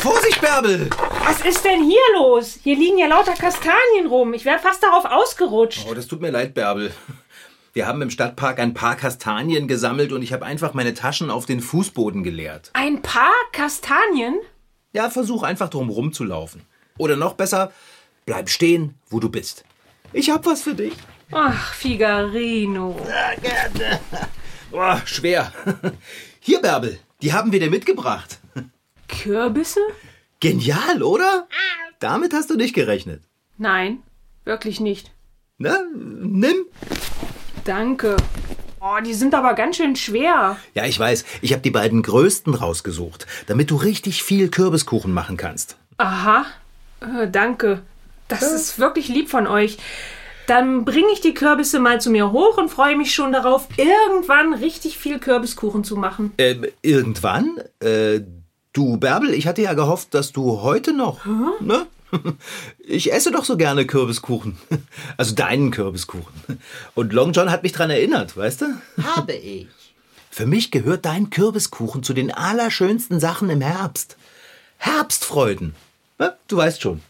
Vorsicht, 0.00 0.40
Bärbel. 0.40 0.90
Was 1.24 1.40
ist 1.44 1.64
denn 1.64 1.82
hier 1.82 1.98
los? 2.16 2.58
Hier 2.62 2.76
liegen 2.76 2.98
ja 2.98 3.06
lauter 3.06 3.34
Kastanien 3.34 4.06
rum. 4.08 4.34
Ich 4.34 4.44
wäre 4.44 4.58
fast 4.58 4.82
darauf 4.82 5.04
ausgerutscht. 5.06 5.86
Oh, 5.90 5.94
das 5.94 6.06
tut 6.06 6.20
mir 6.20 6.30
leid, 6.30 6.54
Bärbel. 6.54 6.92
Wir 7.72 7.86
haben 7.86 8.02
im 8.02 8.10
Stadtpark 8.10 8.58
ein 8.60 8.74
paar 8.74 8.96
Kastanien 8.96 9.66
gesammelt 9.68 10.12
und 10.12 10.22
ich 10.22 10.32
habe 10.32 10.44
einfach 10.44 10.74
meine 10.74 10.94
Taschen 10.94 11.30
auf 11.30 11.46
den 11.46 11.60
Fußboden 11.60 12.22
geleert. 12.22 12.70
Ein 12.74 13.02
paar 13.02 13.32
Kastanien? 13.52 14.36
Ja, 14.92 15.10
versuch 15.10 15.42
einfach 15.42 15.68
drum 15.68 15.88
rumzulaufen. 15.90 16.62
Oder 16.98 17.16
noch 17.16 17.34
besser, 17.34 17.72
bleib 18.26 18.50
stehen, 18.50 18.94
wo 19.08 19.20
du 19.20 19.28
bist. 19.28 19.64
Ich 20.12 20.30
hab 20.30 20.46
was 20.46 20.62
für 20.62 20.74
dich. 20.74 20.94
Ach, 21.32 21.74
Figarino. 21.74 22.96
Oh, 24.70 24.96
schwer. 25.06 25.50
Hier, 26.40 26.60
Bärbel, 26.60 26.98
die 27.22 27.32
haben 27.32 27.52
wir 27.52 27.58
dir 27.58 27.70
mitgebracht. 27.70 28.38
Kürbisse? 29.08 29.80
Genial, 30.40 31.02
oder? 31.02 31.48
Damit 32.00 32.34
hast 32.34 32.50
du 32.50 32.54
nicht 32.56 32.74
gerechnet. 32.74 33.22
Nein, 33.56 34.02
wirklich 34.44 34.78
nicht. 34.78 35.10
Na, 35.56 35.78
nimm. 35.94 36.66
Danke. 37.64 38.16
Oh, 38.80 38.98
die 39.04 39.14
sind 39.14 39.34
aber 39.34 39.54
ganz 39.54 39.76
schön 39.76 39.96
schwer. 39.96 40.56
Ja, 40.74 40.84
ich 40.84 40.98
weiß, 40.98 41.24
ich 41.40 41.52
habe 41.52 41.62
die 41.62 41.70
beiden 41.70 42.02
größten 42.02 42.54
rausgesucht, 42.54 43.26
damit 43.46 43.70
du 43.70 43.76
richtig 43.76 44.22
viel 44.22 44.50
Kürbiskuchen 44.50 45.12
machen 45.12 45.36
kannst. 45.36 45.76
Aha. 45.96 46.44
Äh, 47.00 47.28
danke. 47.30 47.82
Das 48.28 48.42
ist 48.42 48.78
wirklich 48.78 49.08
lieb 49.08 49.30
von 49.30 49.46
euch. 49.46 49.78
Dann 50.46 50.84
bringe 50.84 51.08
ich 51.12 51.20
die 51.20 51.34
Kürbisse 51.34 51.78
mal 51.78 52.00
zu 52.00 52.10
mir 52.10 52.32
hoch 52.32 52.56
und 52.56 52.70
freue 52.70 52.96
mich 52.96 53.14
schon 53.14 53.32
darauf, 53.32 53.68
irgendwann 53.76 54.54
richtig 54.54 54.96
viel 54.96 55.18
Kürbiskuchen 55.18 55.84
zu 55.84 55.96
machen. 55.96 56.32
Ähm, 56.38 56.66
irgendwann? 56.80 57.58
Äh, 57.80 58.20
du, 58.72 58.96
Bärbel, 58.96 59.34
ich 59.34 59.46
hatte 59.46 59.60
ja 59.60 59.74
gehofft, 59.74 60.14
dass 60.14 60.32
du 60.32 60.62
heute 60.62 60.92
noch. 60.92 61.24
Ne? 61.60 61.86
Ich 62.78 63.12
esse 63.12 63.30
doch 63.30 63.44
so 63.44 63.58
gerne 63.58 63.86
Kürbiskuchen. 63.86 64.56
Also 65.18 65.34
deinen 65.34 65.70
Kürbiskuchen. 65.70 66.32
Und 66.94 67.12
Long 67.12 67.32
John 67.32 67.50
hat 67.50 67.62
mich 67.62 67.72
dran 67.72 67.90
erinnert, 67.90 68.34
weißt 68.34 68.62
du? 68.62 68.66
Habe 69.02 69.34
ich. 69.34 69.66
Für 70.30 70.46
mich 70.46 70.70
gehört 70.70 71.04
dein 71.04 71.28
Kürbiskuchen 71.28 72.02
zu 72.02 72.14
den 72.14 72.32
allerschönsten 72.32 73.20
Sachen 73.20 73.50
im 73.50 73.60
Herbst. 73.60 74.16
Herbstfreuden. 74.78 75.74
Na, 76.18 76.36
Du 76.48 76.56
weißt 76.56 76.80
schon. 76.82 77.02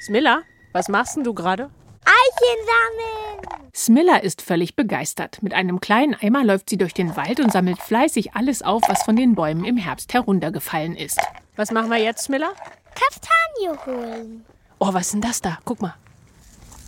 Smilla, 0.00 0.42
was 0.72 0.88
machst 0.88 1.16
denn 1.16 1.24
du 1.24 1.34
gerade? 1.34 1.70
Eichen 2.04 2.66
sammeln. 2.66 3.68
Smilla 3.74 4.16
ist 4.16 4.42
völlig 4.42 4.74
begeistert. 4.76 5.42
Mit 5.42 5.54
einem 5.54 5.80
kleinen 5.80 6.14
Eimer 6.14 6.44
läuft 6.44 6.70
sie 6.70 6.78
durch 6.78 6.94
den 6.94 7.16
Wald 7.16 7.40
und 7.40 7.52
sammelt 7.52 7.78
fleißig 7.78 8.34
alles 8.34 8.62
auf, 8.62 8.82
was 8.88 9.02
von 9.02 9.16
den 9.16 9.34
Bäumen 9.34 9.64
im 9.64 9.76
Herbst 9.76 10.12
heruntergefallen 10.14 10.96
ist. 10.96 11.20
Was 11.56 11.70
machen 11.70 11.90
wir 11.90 11.98
jetzt, 11.98 12.24
Smilla? 12.24 12.50
Kastanie 12.94 13.78
holen. 13.86 14.44
Oh, 14.78 14.92
was 14.92 15.06
ist 15.06 15.14
denn 15.14 15.20
das 15.20 15.40
da? 15.40 15.58
Guck 15.64 15.80
mal. 15.82 15.94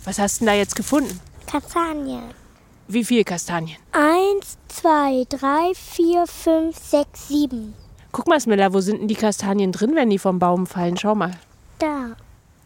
Was 0.03 0.19
hast 0.19 0.37
du 0.41 0.45
denn 0.45 0.53
da 0.53 0.57
jetzt 0.57 0.75
gefunden? 0.75 1.19
Kastanie. 1.47 2.21
Wie 2.93 3.05
viele 3.05 3.23
Kastanien? 3.23 3.77
Eins, 3.93 4.57
zwei, 4.67 5.23
drei, 5.29 5.71
vier, 5.73 6.27
fünf, 6.27 6.77
sechs, 6.77 7.29
sieben. 7.29 7.73
Guck 8.11 8.27
mal, 8.27 8.37
Smilla, 8.37 8.73
wo 8.73 8.81
sind 8.81 8.99
denn 8.99 9.07
die 9.07 9.15
Kastanien 9.15 9.71
drin, 9.71 9.95
wenn 9.95 10.09
die 10.09 10.19
vom 10.19 10.39
Baum 10.39 10.67
fallen? 10.67 10.97
Schau 10.97 11.15
mal. 11.15 11.31
Da. 11.79 12.17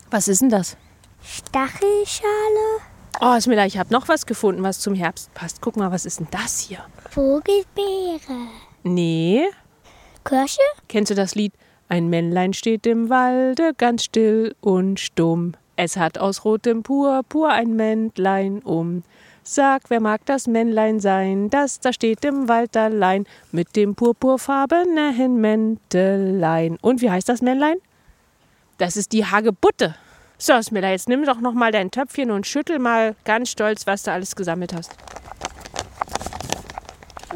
Was 0.10 0.28
ist 0.28 0.42
denn 0.42 0.50
das? 0.50 0.78
Stachelschale. 1.22 2.82
Oh, 3.22 3.40
Smilla, 3.40 3.68
ich 3.68 3.78
habe 3.78 3.94
noch 3.94 4.08
was 4.08 4.26
gefunden, 4.26 4.64
was 4.64 4.80
zum 4.80 4.96
Herbst 4.96 5.32
passt. 5.36 5.62
Guck 5.62 5.78
mal, 5.78 5.92
was 5.92 6.08
ist 6.08 6.20
denn 6.20 6.28
das 6.32 6.60
hier? 6.60 6.80
Vogelbeere. 7.12 8.48
Nee. 8.82 9.46
Kirsche. 10.24 10.58
Kennst 10.88 11.12
du 11.12 11.16
das 11.16 11.36
Lied? 11.36 11.54
Ein 11.88 12.10
Männlein 12.10 12.54
steht 12.54 12.88
im 12.88 13.12
Walde, 13.12 13.76
ganz 13.78 14.06
still 14.06 14.56
und 14.60 15.00
stumm. 15.00 15.54
Es 15.76 15.98
hat 15.98 16.18
aus 16.18 16.46
rotem 16.46 16.82
Purpur 16.82 17.50
ein 17.52 17.76
Mäntlein 17.76 18.64
um. 18.64 19.04
Sag, 19.48 19.92
wer 19.92 20.00
mag 20.00 20.26
das 20.26 20.48
Männlein 20.48 21.00
sein, 21.00 21.52
das 21.52 21.80
da 21.80 21.94
steht 21.94 22.26
im 22.26 22.48
Wald 22.48 22.76
allein, 22.76 23.28
mit 23.52 23.76
dem 23.76 23.94
purpurfarbenen 23.94 25.40
Mäntelein. 25.40 26.80
Und 26.82 27.04
wie 27.04 27.12
heißt 27.12 27.30
das 27.30 27.44
Männlein? 27.44 27.78
Das 28.80 28.98
ist 28.98 29.12
die 29.12 29.24
Hagebutte. 29.24 29.94
So, 30.40 30.60
Smilla, 30.60 30.90
jetzt 30.90 31.08
nimm 31.08 31.26
doch 31.26 31.40
noch 31.42 31.54
mal 31.54 31.72
dein 31.72 31.92
Töpfchen 31.92 32.32
und 32.32 32.48
schüttel 32.48 32.80
mal 32.80 33.16
ganz 33.24 33.52
stolz, 33.52 33.86
was 33.86 34.02
du 34.02 34.12
alles 34.12 34.36
gesammelt 34.36 34.74
hast. 34.74 34.92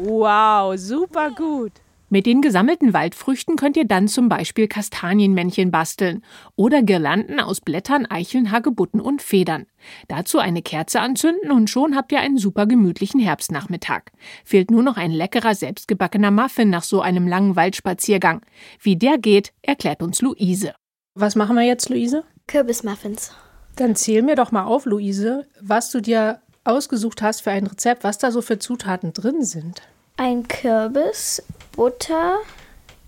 Wow, 0.00 0.76
super 0.76 1.30
gut. 1.30 1.72
Mit 2.12 2.26
den 2.26 2.42
gesammelten 2.42 2.92
Waldfrüchten 2.92 3.54
könnt 3.54 3.76
ihr 3.76 3.86
dann 3.86 4.08
zum 4.08 4.28
Beispiel 4.28 4.66
Kastanienmännchen 4.66 5.70
basteln 5.70 6.24
oder 6.56 6.82
Girlanden 6.82 7.38
aus 7.38 7.60
Blättern, 7.60 8.04
Eicheln, 8.04 8.50
Hagebutten 8.50 9.00
und 9.00 9.22
Federn. 9.22 9.66
Dazu 10.08 10.40
eine 10.40 10.60
Kerze 10.60 11.00
anzünden 11.00 11.52
und 11.52 11.70
schon 11.70 11.94
habt 11.94 12.10
ihr 12.10 12.18
einen 12.18 12.36
super 12.36 12.66
gemütlichen 12.66 13.20
Herbstnachmittag. 13.20 14.02
Fehlt 14.44 14.72
nur 14.72 14.82
noch 14.82 14.96
ein 14.96 15.12
leckerer, 15.12 15.54
selbstgebackener 15.54 16.32
Muffin 16.32 16.68
nach 16.68 16.82
so 16.82 17.00
einem 17.00 17.28
langen 17.28 17.54
Waldspaziergang. 17.54 18.42
Wie 18.80 18.96
der 18.96 19.16
geht, 19.16 19.52
erklärt 19.62 20.02
uns 20.02 20.20
Luise. 20.20 20.74
Was 21.14 21.36
machen 21.36 21.54
wir 21.54 21.62
jetzt, 21.62 21.90
Luise? 21.90 22.24
Kürbismuffins. 22.48 23.32
Dann 23.76 23.94
zähl 23.94 24.22
mir 24.22 24.34
doch 24.34 24.50
mal 24.50 24.64
auf, 24.64 24.84
Luise, 24.84 25.46
was 25.60 25.92
du 25.92 26.00
dir 26.00 26.40
ausgesucht 26.64 27.22
hast 27.22 27.42
für 27.42 27.52
ein 27.52 27.68
Rezept, 27.68 28.02
was 28.02 28.18
da 28.18 28.32
so 28.32 28.42
für 28.42 28.58
Zutaten 28.58 29.12
drin 29.12 29.44
sind. 29.44 29.82
Ein 30.16 30.48
Kürbis, 30.48 31.42
Butter, 31.80 32.36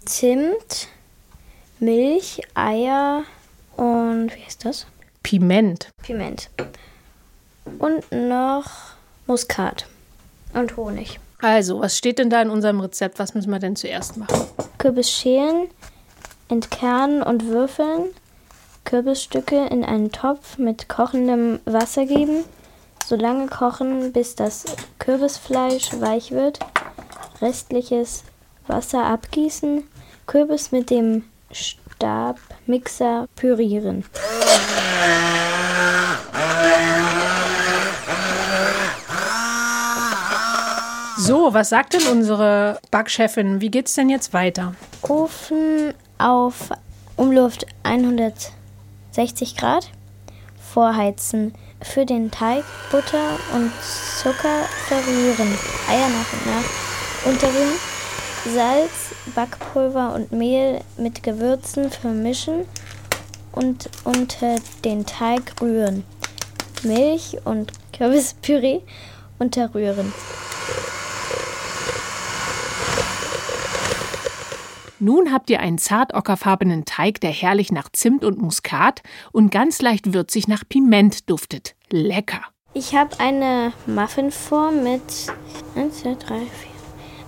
Zimt, 0.07 0.89
Milch, 1.79 2.41
Eier 2.55 3.25
und 3.77 4.35
wie 4.35 4.43
heißt 4.43 4.65
das? 4.65 4.87
Piment. 5.23 5.91
Piment. 6.03 6.49
Und 7.79 8.11
noch 8.11 8.65
Muskat 9.27 9.85
und 10.55 10.75
Honig. 10.79 11.21
Also, 11.43 11.81
was 11.81 11.99
steht 11.99 12.19
denn 12.19 12.31
da 12.31 12.41
in 12.41 12.49
unserem 12.49 12.81
Rezept? 12.81 13.19
Was 13.19 13.35
müssen 13.35 13.51
wir 13.51 13.59
denn 13.59 13.77
zuerst 13.77 14.17
machen? 14.17 14.47
Kürbis 14.79 15.11
schälen, 15.11 15.69
entkernen 16.49 17.23
und 17.23 17.49
würfeln. 17.49 18.07
Kürbisstücke 18.85 19.67
in 19.67 19.85
einen 19.85 20.13
Topf 20.13 20.57
mit 20.57 20.89
kochendem 20.89 21.61
Wasser 21.67 22.07
geben. 22.07 22.45
So 23.05 23.17
lange 23.17 23.49
kochen, 23.49 24.15
bis 24.15 24.35
das 24.35 24.65
Kürbisfleisch 24.99 25.91
weich 26.01 26.31
wird. 26.31 26.59
Restliches 27.43 28.25
Wasser 28.67 29.05
abgießen. 29.05 29.85
Kürbis 30.27 30.73
mit 30.73 30.91
dem 30.91 31.25
Stabmixer 31.51 33.27
pürieren. 33.37 34.05
So, 41.19 41.55
was 41.55 41.69
sagt 41.69 41.95
denn 41.95 42.07
unsere 42.09 42.81
Backchefin? 42.91 43.61
Wie 43.61 43.71
geht's 43.71 43.95
denn 43.95 44.11
jetzt 44.11 44.33
weiter? 44.33 44.75
Ofen 45.03 45.95
auf 46.19 46.71
Umluft 47.17 47.67
160 47.85 49.57
Grad. 49.57 49.89
Vorheizen. 50.73 51.55
Für 51.81 52.07
den 52.07 52.31
Teig 52.31 52.65
Butter 52.91 53.39
und 53.55 53.73
Zucker 53.83 54.67
verrühren. 54.89 55.59
Eier 55.89 56.09
nach 56.09 56.33
und 56.33 56.47
nach 56.47 57.33
unterrühren. 57.33 57.92
Salz, 58.45 59.15
Backpulver 59.37 60.15
und 60.15 60.33
Mehl 60.33 60.81
mit 60.97 61.23
Gewürzen 61.23 61.91
vermischen 61.91 62.65
und 63.53 63.89
unter 64.03 64.57
den 64.85 65.07
Teig 65.07 65.61
rühren. 65.61 66.05
Milch 66.83 67.39
und 67.45 67.73
Kürbispüree 67.93 68.81
unterrühren. 69.39 70.13
Nun 74.99 75.33
habt 75.33 75.51
ihr 75.51 75.61
einen 75.61 75.79
zart 75.79 76.15
ockerfarbenen 76.15 76.85
Teig, 76.85 77.21
der 77.21 77.31
herrlich 77.31 77.71
nach 77.71 77.89
Zimt 77.93 78.25
und 78.25 78.41
Muskat 78.41 79.03
und 79.31 79.51
ganz 79.51 79.83
leicht 79.83 80.15
würzig 80.15 80.49
nach 80.49 80.63
Piment 80.69 81.29
duftet. 81.31 81.75
Lecker. 81.91 82.41
Ich 82.75 82.95
habe 82.95 83.19
eine 83.21 83.73
Muffinform 83.87 84.83
mit 84.83 85.03
1, 85.77 86.03
2, 86.03 86.15
3, 86.15 86.27
4, 86.27 86.47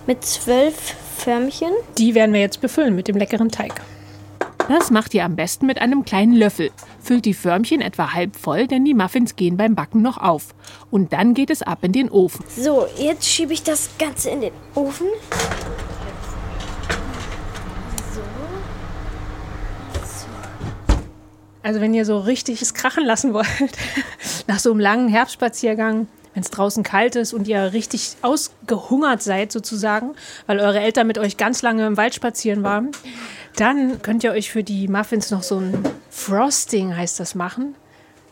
mit 0.07 0.25
zwölf 0.25 0.95
Förmchen. 1.15 1.71
Die 1.97 2.13
werden 2.13 2.33
wir 2.33 2.41
jetzt 2.41 2.61
befüllen 2.61 2.95
mit 2.95 3.07
dem 3.07 3.17
leckeren 3.17 3.49
Teig. 3.49 3.81
Das 4.67 4.89
macht 4.89 5.13
ihr 5.13 5.23
am 5.23 5.35
besten 5.35 5.67
mit 5.67 5.79
einem 5.79 6.05
kleinen 6.05 6.33
Löffel. 6.33 6.71
Füllt 6.99 7.25
die 7.25 7.35
Förmchen 7.35 7.81
etwa 7.81 8.13
halb 8.13 8.35
voll, 8.35 8.65
denn 8.65 8.83
die 8.83 8.95
Muffins 8.95 9.35
gehen 9.35 9.57
beim 9.57 9.75
Backen 9.75 10.01
noch 10.01 10.17
auf. 10.17 10.55
Und 10.89 11.13
dann 11.13 11.35
geht 11.35 11.51
es 11.51 11.61
ab 11.61 11.79
in 11.83 11.91
den 11.91 12.09
Ofen. 12.09 12.43
So, 12.49 12.87
jetzt 12.97 13.27
schiebe 13.27 13.53
ich 13.53 13.61
das 13.61 13.89
Ganze 13.99 14.31
in 14.31 14.41
den 14.41 14.53
Ofen. 14.73 15.07
Also 21.61 21.81
wenn 21.81 21.93
ihr 21.93 22.05
so 22.05 22.19
richtig 22.19 22.61
es 22.61 22.73
krachen 22.73 23.05
lassen 23.05 23.33
wollt, 23.33 23.47
nach 24.47 24.59
so 24.59 24.71
einem 24.71 24.79
langen 24.79 25.07
Herbstspaziergang, 25.07 26.07
wenn 26.35 26.43
es 26.43 26.51
draußen 26.51 26.83
kalt 26.83 27.15
ist 27.15 27.33
und 27.33 27.47
ihr 27.47 27.73
richtig 27.73 28.17
ausgehungert 28.21 29.23
seid 29.23 29.51
sozusagen, 29.51 30.15
weil 30.45 30.59
eure 30.59 30.81
Eltern 30.81 31.07
mit 31.07 31.17
euch 31.17 31.37
ganz 31.37 31.61
lange 31.61 31.87
im 31.87 31.97
Wald 31.97 32.13
spazieren 32.13 32.61
waren, 32.61 32.91
dann 33.55 34.01
könnt 34.01 34.23
ihr 34.23 34.31
euch 34.31 34.51
für 34.51 34.61
die 34.63 34.89
Muffins 34.89 35.31
noch 35.31 35.43
so 35.43 35.59
ein 35.59 35.81
Frosting, 36.09 36.95
heißt 36.95 37.19
das, 37.21 37.35
machen. 37.35 37.75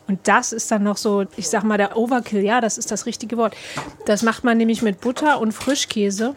Und 0.06 0.20
das 0.28 0.52
ist 0.52 0.70
dann 0.70 0.82
noch 0.82 0.98
so, 0.98 1.24
ich 1.36 1.48
sag 1.48 1.64
mal, 1.64 1.78
der 1.78 1.96
Overkill, 1.96 2.42
ja, 2.42 2.60
das 2.60 2.76
ist 2.76 2.90
das 2.90 3.06
richtige 3.06 3.38
Wort. 3.38 3.56
Das 4.04 4.22
macht 4.22 4.44
man 4.44 4.58
nämlich 4.58 4.82
mit 4.82 5.00
Butter 5.00 5.40
und 5.40 5.52
Frischkäse 5.52 6.34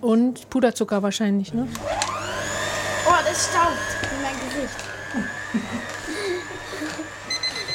und 0.00 0.50
Puderzucker 0.50 1.04
wahrscheinlich, 1.04 1.54
ne? 1.54 1.68
Oh, 3.06 3.12
das 3.24 3.48
staubt 3.48 3.78
in 4.12 4.22
mein 4.22 4.34
Gesicht. 4.50 4.74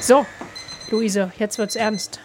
So, 0.02 0.26
Luise, 0.92 1.32
jetzt 1.38 1.58
wird's 1.60 1.78
ernst. 1.78 2.20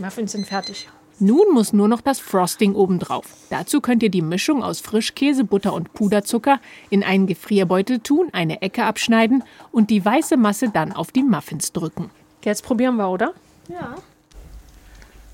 Die 0.00 0.04
Muffins 0.06 0.32
sind 0.32 0.46
fertig. 0.46 0.88
Nun 1.18 1.52
muss 1.52 1.74
nur 1.74 1.86
noch 1.86 2.00
das 2.00 2.20
Frosting 2.20 2.74
obendrauf. 2.74 3.26
Dazu 3.50 3.82
könnt 3.82 4.02
ihr 4.02 4.08
die 4.08 4.22
Mischung 4.22 4.62
aus 4.62 4.80
Frischkäse, 4.80 5.44
Butter 5.44 5.74
und 5.74 5.92
Puderzucker 5.92 6.58
in 6.88 7.04
einen 7.04 7.26
Gefrierbeutel 7.26 7.98
tun, 7.98 8.30
eine 8.32 8.62
Ecke 8.62 8.84
abschneiden 8.84 9.44
und 9.72 9.90
die 9.90 10.02
weiße 10.02 10.38
Masse 10.38 10.70
dann 10.70 10.92
auf 10.92 11.12
die 11.12 11.22
Muffins 11.22 11.72
drücken. 11.72 12.10
Jetzt 12.42 12.64
probieren 12.64 12.96
wir, 12.96 13.10
oder? 13.10 13.34
Ja. 13.68 13.96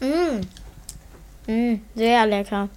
Mmh. 0.01 0.41
Mmh, 1.47 1.81
sehr 1.95 2.27
lecker. 2.27 2.69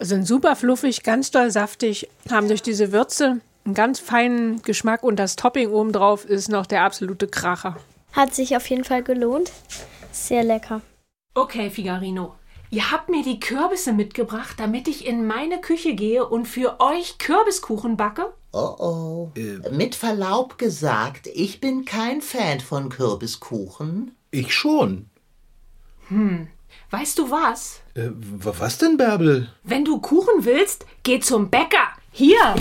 Sind 0.00 0.26
super 0.26 0.56
fluffig, 0.56 1.02
ganz 1.02 1.30
doll 1.30 1.50
saftig, 1.50 2.08
haben 2.30 2.48
durch 2.48 2.62
diese 2.62 2.90
Würze 2.90 3.42
einen 3.66 3.74
ganz 3.74 4.00
feinen 4.00 4.62
Geschmack 4.62 5.02
und 5.02 5.16
das 5.16 5.36
Topping 5.36 5.68
obendrauf 5.68 6.24
ist 6.24 6.48
noch 6.48 6.64
der 6.64 6.84
absolute 6.84 7.28
Kracher. 7.28 7.76
Hat 8.12 8.34
sich 8.34 8.56
auf 8.56 8.66
jeden 8.70 8.84
Fall 8.84 9.02
gelohnt. 9.02 9.52
Sehr 10.10 10.42
lecker. 10.42 10.80
Okay, 11.34 11.70
Figarino. 11.70 12.34
Ihr 12.70 12.90
habt 12.90 13.08
mir 13.08 13.22
die 13.22 13.40
Kürbisse 13.40 13.92
mitgebracht, 13.92 14.56
damit 14.58 14.86
ich 14.88 15.06
in 15.06 15.26
meine 15.26 15.60
Küche 15.60 15.94
gehe 15.94 16.26
und 16.26 16.46
für 16.46 16.80
euch 16.80 17.18
Kürbiskuchen 17.18 17.96
backe? 17.96 18.32
Oh 18.52 18.76
oh. 18.78 19.32
Mit 19.70 19.94
Verlaub 19.94 20.58
gesagt, 20.58 21.26
ich 21.32 21.60
bin 21.60 21.84
kein 21.84 22.20
Fan 22.20 22.60
von 22.60 22.90
Kürbiskuchen. 22.90 24.14
Ich 24.30 24.54
schon. 24.54 25.06
Weißt 26.90 27.18
du 27.18 27.30
was? 27.30 27.80
Äh, 27.94 28.10
was 28.12 28.76
denn, 28.76 28.98
Bärbel? 28.98 29.48
Wenn 29.62 29.84
du 29.86 30.00
Kuchen 30.00 30.44
willst, 30.44 30.84
geh 31.02 31.20
zum 31.20 31.48
Bäcker. 31.48 31.88
Hier. 32.10 32.54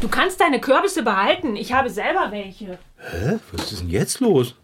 Du 0.00 0.08
kannst 0.08 0.40
deine 0.40 0.60
Kürbisse 0.60 1.04
behalten. 1.04 1.54
Ich 1.54 1.72
habe 1.72 1.90
selber 1.90 2.32
welche. 2.32 2.78
Hä? 2.98 3.38
Was 3.52 3.70
ist 3.70 3.82
denn 3.82 3.90
jetzt 3.90 4.18
los? 4.18 4.56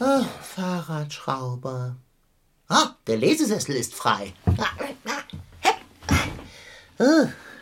Ach, 0.00 0.26
Fahrradschrauber. 0.42 1.96
Ah, 2.68 2.90
der 3.06 3.16
Lesesessel 3.16 3.74
ist 3.74 3.94
frei. 3.94 4.32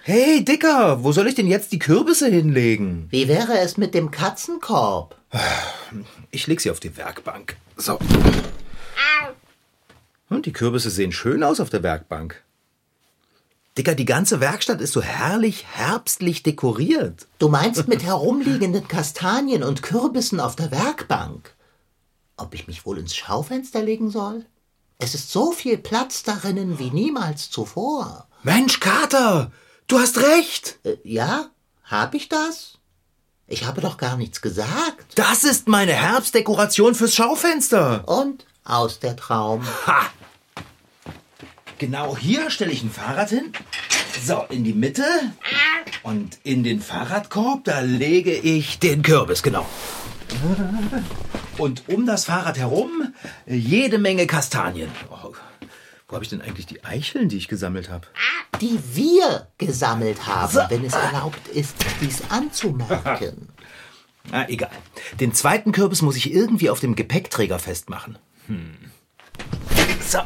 Hey, 0.03 0.45
Dicker, 0.45 1.03
wo 1.03 1.13
soll 1.13 1.27
ich 1.27 1.35
denn 1.35 1.49
jetzt 1.49 1.73
die 1.73 1.79
Kürbisse 1.79 2.29
hinlegen? 2.29 3.09
Wie 3.11 3.27
wäre 3.27 3.59
es 3.59 3.77
mit 3.77 3.93
dem 3.93 4.11
Katzenkorb? 4.11 5.17
Ich 6.31 6.47
leg 6.47 6.61
sie 6.61 6.71
auf 6.71 6.81
die 6.81 6.97
Werkbank. 6.97 7.57
So. 7.77 7.99
Und 10.29 10.47
die 10.47 10.53
Kürbisse 10.53 10.91
sehen 10.91 11.13
schön 11.13 11.43
aus 11.43 11.61
auf 11.61 11.71
der 11.71 11.83
Werkbank. 11.83 12.43
Dicker, 13.77 13.95
die 13.95 14.07
ganze 14.07 14.41
Werkstatt 14.41 14.81
ist 14.81 14.93
so 14.93 15.03
herrlich 15.03 15.67
herbstlich 15.73 16.43
dekoriert. 16.43 17.27
Du 17.39 17.49
meinst 17.49 17.89
mit 17.89 18.05
herumliegenden 18.05 18.89
Kastanien 18.89 19.63
und 19.63 19.83
Kürbissen 19.83 20.41
auf 20.41 20.57
der 20.57 20.71
Werkbank? 20.71 21.56
Ob 22.37 22.55
ich 22.55 22.67
mich 22.67 22.85
wohl 22.85 22.99
ins 22.99 23.17
Schaufenster 23.17 23.83
legen 23.83 24.11
soll? 24.11 24.45
Es 24.99 25.15
ist 25.15 25.31
so 25.31 25.53
viel 25.53 25.79
Platz 25.79 26.23
darinnen 26.23 26.79
wie 26.79 26.91
niemals 26.91 27.51
zuvor. 27.51 28.29
Mensch, 28.43 28.81
Kater, 28.81 29.51
du 29.87 29.99
hast 29.99 30.19
recht. 30.19 30.79
Äh, 30.85 30.97
ja? 31.03 31.51
Hab 31.85 32.15
ich 32.15 32.29
das? 32.29 32.79
Ich 33.47 33.65
habe 33.65 33.81
doch 33.81 33.97
gar 33.97 34.17
nichts 34.17 34.43
gesagt. 34.43 35.07
Das 35.15 35.45
ist 35.45 35.69
meine 35.69 35.93
Herbstdekoration 35.93 36.95
fürs 36.95 37.15
Schaufenster. 37.15 38.07
Und 38.07 38.45
aus 38.65 38.99
der 38.99 39.17
Traum. 39.17 39.65
Ha! 39.87 40.11
Genau 41.79 42.17
hier 42.17 42.51
stelle 42.51 42.73
ich 42.73 42.83
ein 42.83 42.91
Fahrrad 42.91 43.31
hin. 43.31 43.53
So, 44.25 44.45
in 44.49 44.65
die 44.65 44.73
Mitte. 44.73 45.05
Und 46.03 46.39
in 46.43 46.65
den 46.65 46.81
Fahrradkorb, 46.81 47.65
da 47.65 47.81
lege 47.81 48.33
ich 48.33 48.79
den 48.79 49.03
Kürbis, 49.03 49.43
genau. 49.43 49.67
Und 51.59 51.89
um 51.89 52.07
das 52.07 52.27
Fahrrad 52.27 52.59
herum 52.59 53.15
jede 53.47 53.99
Menge 53.99 54.27
Kastanien. 54.27 54.91
Oh, 55.11 55.33
wo 56.09 56.15
habe 56.15 56.25
ich 56.25 56.31
denn 56.31 56.43
eigentlich 56.43 56.67
die 56.67 56.85
Eicheln, 56.85 57.29
die 57.29 57.37
ich 57.37 57.49
gesammelt 57.49 57.91
habe? 57.91 58.07
Die 58.61 58.79
wir 58.93 59.49
gesammelt 59.59 60.27
haben, 60.27 60.59
wenn 60.69 60.85
es 60.85 60.95
erlaubt 60.95 61.49
ist, 61.49 61.75
dies 62.01 62.23
anzumerken. 62.29 63.49
Ah, 64.33 64.45
egal. 64.49 64.71
Den 65.21 65.33
zweiten 65.33 65.71
Kürbis 65.71 66.03
muss 66.03 66.17
ich 66.17 66.33
irgendwie 66.33 66.69
auf 66.69 66.81
dem 66.81 66.97
Gepäckträger 66.97 67.61
festmachen. 67.61 68.19
Hm. 68.49 68.75
So. 70.05 70.19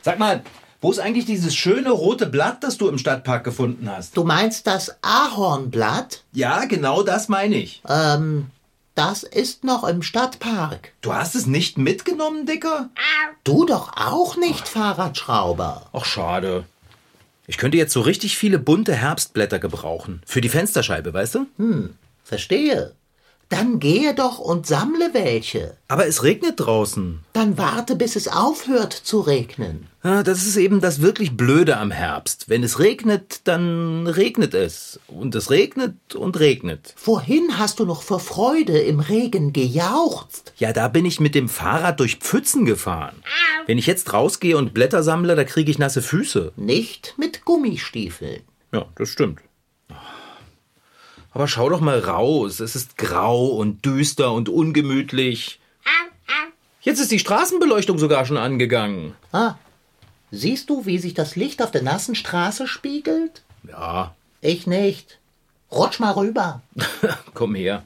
Sag 0.00 0.18
mal, 0.18 0.42
wo 0.80 0.90
ist 0.90 0.98
eigentlich 0.98 1.26
dieses 1.26 1.54
schöne 1.54 1.90
rote 1.90 2.24
Blatt, 2.24 2.64
das 2.64 2.78
du 2.78 2.88
im 2.88 2.96
Stadtpark 2.96 3.44
gefunden 3.44 3.90
hast? 3.90 4.16
Du 4.16 4.24
meinst 4.24 4.66
das 4.66 4.96
Ahornblatt? 5.02 6.24
Ja, 6.32 6.64
genau 6.64 7.02
das 7.02 7.28
meine 7.28 7.56
ich. 7.56 7.82
Ähm, 7.86 8.46
das 8.98 9.22
ist 9.22 9.62
noch 9.62 9.84
im 9.84 10.02
Stadtpark. 10.02 10.92
Du 11.02 11.14
hast 11.14 11.36
es 11.36 11.46
nicht 11.46 11.78
mitgenommen, 11.78 12.46
Dicker? 12.46 12.90
Du 13.44 13.64
doch 13.64 13.96
auch 13.96 14.36
nicht, 14.36 14.66
Fahrradschrauber. 14.66 15.88
Ach, 15.92 16.04
schade. 16.04 16.64
Ich 17.46 17.58
könnte 17.58 17.78
jetzt 17.78 17.92
so 17.92 18.00
richtig 18.00 18.36
viele 18.36 18.58
bunte 18.58 18.94
Herbstblätter 18.94 19.60
gebrauchen. 19.60 20.20
Für 20.26 20.40
die 20.40 20.48
Fensterscheibe, 20.48 21.14
weißt 21.14 21.36
du? 21.36 21.46
Hm, 21.58 21.94
verstehe. 22.24 22.92
Dann 23.48 23.80
gehe 23.80 24.14
doch 24.14 24.38
und 24.38 24.66
sammle 24.66 25.14
welche. 25.14 25.76
Aber 25.88 26.06
es 26.06 26.22
regnet 26.22 26.60
draußen. 26.60 27.20
Dann 27.32 27.56
warte, 27.56 27.96
bis 27.96 28.14
es 28.14 28.28
aufhört 28.28 28.92
zu 28.92 29.20
regnen. 29.20 29.86
Ja, 30.04 30.22
das 30.22 30.46
ist 30.46 30.56
eben 30.56 30.80
das 30.80 31.00
wirklich 31.00 31.34
Blöde 31.34 31.78
am 31.78 31.90
Herbst. 31.90 32.50
Wenn 32.50 32.62
es 32.62 32.78
regnet, 32.78 33.40
dann 33.44 34.06
regnet 34.06 34.52
es. 34.52 35.00
Und 35.08 35.34
es 35.34 35.50
regnet 35.50 36.14
und 36.14 36.38
regnet. 36.38 36.92
Vorhin 36.96 37.58
hast 37.58 37.80
du 37.80 37.86
noch 37.86 38.02
vor 38.02 38.20
Freude 38.20 38.78
im 38.78 39.00
Regen 39.00 39.54
gejauchzt. 39.54 40.52
Ja, 40.58 40.74
da 40.74 40.88
bin 40.88 41.06
ich 41.06 41.18
mit 41.18 41.34
dem 41.34 41.48
Fahrrad 41.48 42.00
durch 42.00 42.16
Pfützen 42.16 42.66
gefahren. 42.66 43.22
Wenn 43.66 43.78
ich 43.78 43.86
jetzt 43.86 44.12
rausgehe 44.12 44.58
und 44.58 44.74
Blätter 44.74 45.02
sammle, 45.02 45.36
da 45.36 45.44
kriege 45.44 45.70
ich 45.70 45.78
nasse 45.78 46.02
Füße. 46.02 46.52
Nicht 46.56 47.14
mit 47.16 47.46
Gummistiefeln. 47.46 48.42
Ja, 48.72 48.86
das 48.96 49.08
stimmt. 49.08 49.40
Aber 51.38 51.46
schau 51.46 51.68
doch 51.68 51.80
mal 51.80 52.00
raus. 52.00 52.58
Es 52.58 52.74
ist 52.74 52.98
grau 52.98 53.46
und 53.46 53.84
düster 53.84 54.32
und 54.32 54.48
ungemütlich. 54.48 55.60
Jetzt 56.80 56.98
ist 56.98 57.12
die 57.12 57.20
Straßenbeleuchtung 57.20 57.96
sogar 57.96 58.26
schon 58.26 58.36
angegangen. 58.36 59.14
Ah, 59.30 59.54
siehst 60.32 60.68
du, 60.68 60.84
wie 60.84 60.98
sich 60.98 61.14
das 61.14 61.36
Licht 61.36 61.62
auf 61.62 61.70
der 61.70 61.84
nassen 61.84 62.16
Straße 62.16 62.66
spiegelt? 62.66 63.44
Ja, 63.62 64.16
Ich 64.40 64.66
nicht. 64.66 65.20
Rutsch 65.70 66.00
mal 66.00 66.10
rüber. 66.10 66.60
komm 67.34 67.54
her. 67.54 67.84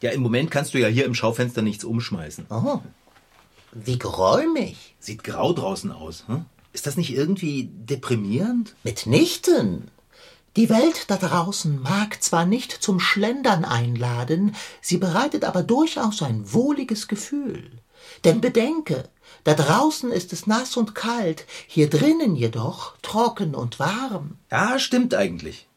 Ja, 0.00 0.10
im 0.12 0.20
Moment 0.20 0.52
kannst 0.52 0.74
du 0.74 0.78
ja 0.78 0.86
hier 0.86 1.06
im 1.06 1.14
Schaufenster 1.16 1.60
nichts 1.60 1.82
umschmeißen. 1.82 2.46
oh. 2.50 2.78
Wie 3.72 3.98
geräumig. 3.98 4.94
Sieht 5.00 5.24
grau 5.24 5.52
draußen 5.52 5.90
aus. 5.90 6.22
Hm? 6.28 6.44
Ist 6.72 6.86
das 6.86 6.96
nicht 6.96 7.12
irgendwie 7.12 7.68
deprimierend? 7.72 8.76
Mitnichten. 8.84 9.90
Die 10.56 10.68
Welt 10.68 11.04
da 11.08 11.16
draußen 11.16 11.80
mag 11.80 12.20
zwar 12.22 12.44
nicht 12.44 12.72
zum 12.72 12.98
Schlendern 12.98 13.64
einladen, 13.64 14.56
sie 14.80 14.96
bereitet 14.96 15.44
aber 15.44 15.62
durchaus 15.62 16.22
ein 16.22 16.52
wohliges 16.52 17.06
Gefühl. 17.06 17.70
Denn 18.24 18.40
bedenke, 18.40 19.08
da 19.44 19.54
draußen 19.54 20.10
ist 20.10 20.32
es 20.32 20.48
nass 20.48 20.76
und 20.76 20.96
kalt, 20.96 21.46
hier 21.68 21.88
drinnen 21.88 22.34
jedoch 22.34 22.94
trocken 23.00 23.54
und 23.54 23.78
warm. 23.78 24.38
Ja, 24.50 24.80
stimmt 24.80 25.14
eigentlich. 25.14 25.68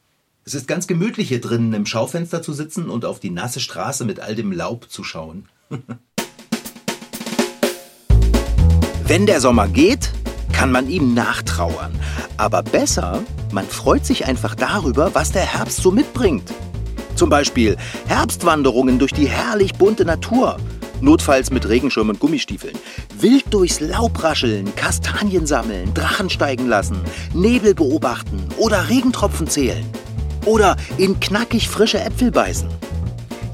Es 0.43 0.55
ist 0.55 0.67
ganz 0.67 0.87
gemütlich 0.87 1.27
hier 1.27 1.39
drinnen 1.39 1.73
im 1.73 1.85
Schaufenster 1.85 2.41
zu 2.41 2.51
sitzen 2.51 2.89
und 2.89 3.05
auf 3.05 3.19
die 3.19 3.29
nasse 3.29 3.59
Straße 3.59 4.05
mit 4.05 4.19
all 4.19 4.33
dem 4.33 4.51
Laub 4.51 4.89
zu 4.89 5.03
schauen. 5.03 5.47
Wenn 9.05 9.27
der 9.27 9.39
Sommer 9.39 9.67
geht, 9.67 10.11
kann 10.63 10.71
man 10.71 10.89
ihm 10.89 11.13
nachtrauern. 11.13 11.91
Aber 12.37 12.63
besser, 12.63 13.21
man 13.51 13.65
freut 13.65 14.05
sich 14.05 14.27
einfach 14.27 14.55
darüber, 14.55 15.13
was 15.13 15.33
der 15.33 15.41
Herbst 15.41 15.81
so 15.81 15.91
mitbringt. 15.91 16.53
Zum 17.15 17.29
Beispiel 17.29 17.75
Herbstwanderungen 18.07 18.97
durch 18.97 19.11
die 19.11 19.27
herrlich 19.27 19.73
bunte 19.73 20.05
Natur. 20.05 20.55
Notfalls 21.01 21.51
mit 21.51 21.67
Regenschirm 21.67 22.07
und 22.07 22.21
Gummistiefeln. 22.21 22.77
Wild 23.19 23.43
durchs 23.53 23.81
Laub 23.81 24.23
rascheln, 24.23 24.73
Kastanien 24.77 25.45
sammeln, 25.45 25.93
Drachen 25.93 26.29
steigen 26.29 26.69
lassen, 26.69 27.01
Nebel 27.33 27.75
beobachten 27.75 28.47
oder 28.55 28.87
Regentropfen 28.87 29.47
zählen. 29.47 29.85
Oder 30.45 30.77
in 30.97 31.19
knackig 31.19 31.67
frische 31.67 31.99
Äpfel 31.99 32.31
beißen. 32.31 32.69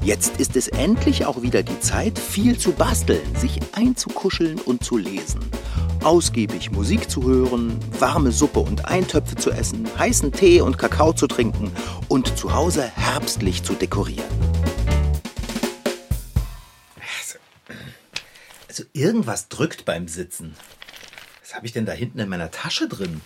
Jetzt 0.04 0.38
ist 0.38 0.54
es 0.54 0.68
endlich 0.68 1.26
auch 1.26 1.42
wieder 1.42 1.64
die 1.64 1.80
Zeit, 1.80 2.20
viel 2.20 2.56
zu 2.56 2.70
basteln, 2.70 3.34
sich 3.34 3.58
einzukuscheln 3.72 4.60
und 4.60 4.84
zu 4.84 4.96
lesen. 4.96 5.40
Ausgiebig 6.02 6.70
Musik 6.72 7.10
zu 7.10 7.22
hören, 7.24 7.78
warme 7.98 8.32
Suppe 8.32 8.60
und 8.60 8.86
Eintöpfe 8.86 9.36
zu 9.36 9.50
essen, 9.50 9.86
heißen 9.98 10.32
Tee 10.32 10.62
und 10.62 10.78
Kakao 10.78 11.12
zu 11.12 11.26
trinken 11.26 11.70
und 12.08 12.38
zu 12.38 12.54
Hause 12.54 12.90
herbstlich 12.96 13.62
zu 13.62 13.74
dekorieren. 13.74 14.24
Also 18.68 18.84
irgendwas 18.94 19.48
drückt 19.48 19.84
beim 19.84 20.08
Sitzen. 20.08 20.56
Was 21.42 21.54
habe 21.54 21.66
ich 21.66 21.72
denn 21.72 21.84
da 21.84 21.92
hinten 21.92 22.18
in 22.18 22.28
meiner 22.30 22.50
Tasche 22.50 22.88
drin? 22.88 23.20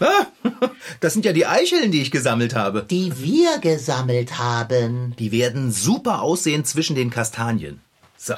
Ah, 0.00 0.26
das 1.00 1.12
sind 1.12 1.24
ja 1.24 1.32
die 1.32 1.46
Eicheln, 1.46 1.92
die 1.92 2.02
ich 2.02 2.10
gesammelt 2.10 2.56
habe. 2.56 2.82
Die 2.82 3.12
wir 3.22 3.58
gesammelt 3.58 4.38
haben. 4.38 5.14
Die 5.18 5.30
werden 5.30 5.70
super 5.70 6.22
aussehen 6.22 6.64
zwischen 6.64 6.96
den 6.96 7.10
Kastanien. 7.10 7.80
So. 8.16 8.34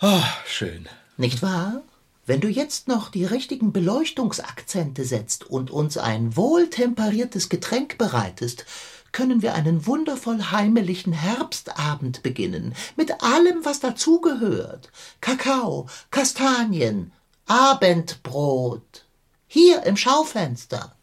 Oh, 0.00 0.22
schön. 0.46 0.88
Nicht 1.20 1.42
wahr? 1.42 1.82
Wenn 2.24 2.40
du 2.40 2.48
jetzt 2.48 2.88
noch 2.88 3.10
die 3.10 3.26
richtigen 3.26 3.72
Beleuchtungsakzente 3.72 5.04
setzt 5.04 5.44
und 5.44 5.70
uns 5.70 5.98
ein 5.98 6.34
wohltemperiertes 6.34 7.50
Getränk 7.50 7.98
bereitest, 7.98 8.64
können 9.12 9.42
wir 9.42 9.52
einen 9.52 9.84
wundervoll 9.84 10.42
heimlichen 10.44 11.12
Herbstabend 11.12 12.22
beginnen, 12.22 12.74
mit 12.96 13.22
allem, 13.22 13.66
was 13.66 13.80
dazugehört. 13.80 14.90
Kakao, 15.20 15.88
Kastanien, 16.10 17.12
Abendbrot. 17.44 19.04
Hier 19.46 19.82
im 19.82 19.98
Schaufenster. 19.98 20.96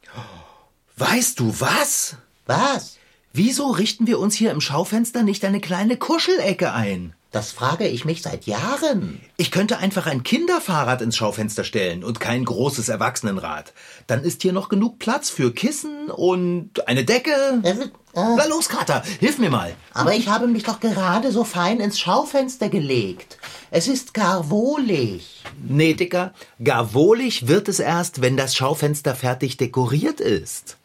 Weißt 0.96 1.40
du 1.40 1.60
was? 1.60 2.16
Was? 2.48 2.98
Wieso 3.34 3.68
richten 3.70 4.08
wir 4.08 4.18
uns 4.18 4.34
hier 4.34 4.50
im 4.50 4.62
Schaufenster 4.62 5.22
nicht 5.22 5.46
eine 5.46 5.62
kleine 5.62 5.96
Kuschelecke 5.96 6.74
ein? 6.74 7.14
Das 7.32 7.52
frage 7.52 7.88
ich 7.88 8.06
mich 8.06 8.22
seit 8.22 8.46
Jahren. 8.46 9.20
Ich 9.36 9.52
könnte 9.52 9.80
einfach 9.80 10.08
ein 10.08 10.24
Kinderfahrrad 10.24 11.02
ins 11.02 11.18
Schaufenster 11.18 11.66
stellen 11.66 12.04
und 12.04 12.20
kein 12.22 12.46
großes 12.46 12.88
Erwachsenenrad. 12.88 13.74
Dann 14.08 14.24
ist 14.24 14.42
hier 14.42 14.54
noch 14.54 14.70
genug 14.70 14.98
Platz 14.98 15.30
für 15.30 15.54
Kissen 15.54 16.10
und 16.10 16.88
eine 16.88 17.04
Decke. 17.04 17.32
Äh, 17.64 17.72
äh, 17.72 17.88
Na 18.14 18.46
los, 18.46 18.70
Kater, 18.70 19.04
hilf 19.20 19.40
mir 19.40 19.50
mal. 19.50 19.76
aber 19.94 20.16
ich 20.16 20.30
habe 20.30 20.48
mich 20.48 20.64
doch 20.64 20.80
gerade 20.80 21.32
so 21.34 21.44
fein 21.44 21.82
ins 21.82 22.00
Schaufenster 22.00 22.70
gelegt. 22.70 23.38
Es 23.72 23.90
ist 23.90 24.14
gar 24.14 24.50
wohlig. 24.50 25.44
Nee, 25.62 25.94
Dicker, 25.96 26.34
gar 26.64 26.94
wohlig 26.94 27.48
wird 27.48 27.68
es 27.68 27.80
erst, 27.80 28.22
wenn 28.22 28.38
das 28.38 28.56
Schaufenster 28.56 29.16
fertig 29.16 29.58
dekoriert 29.58 30.22
ist. 30.22 30.78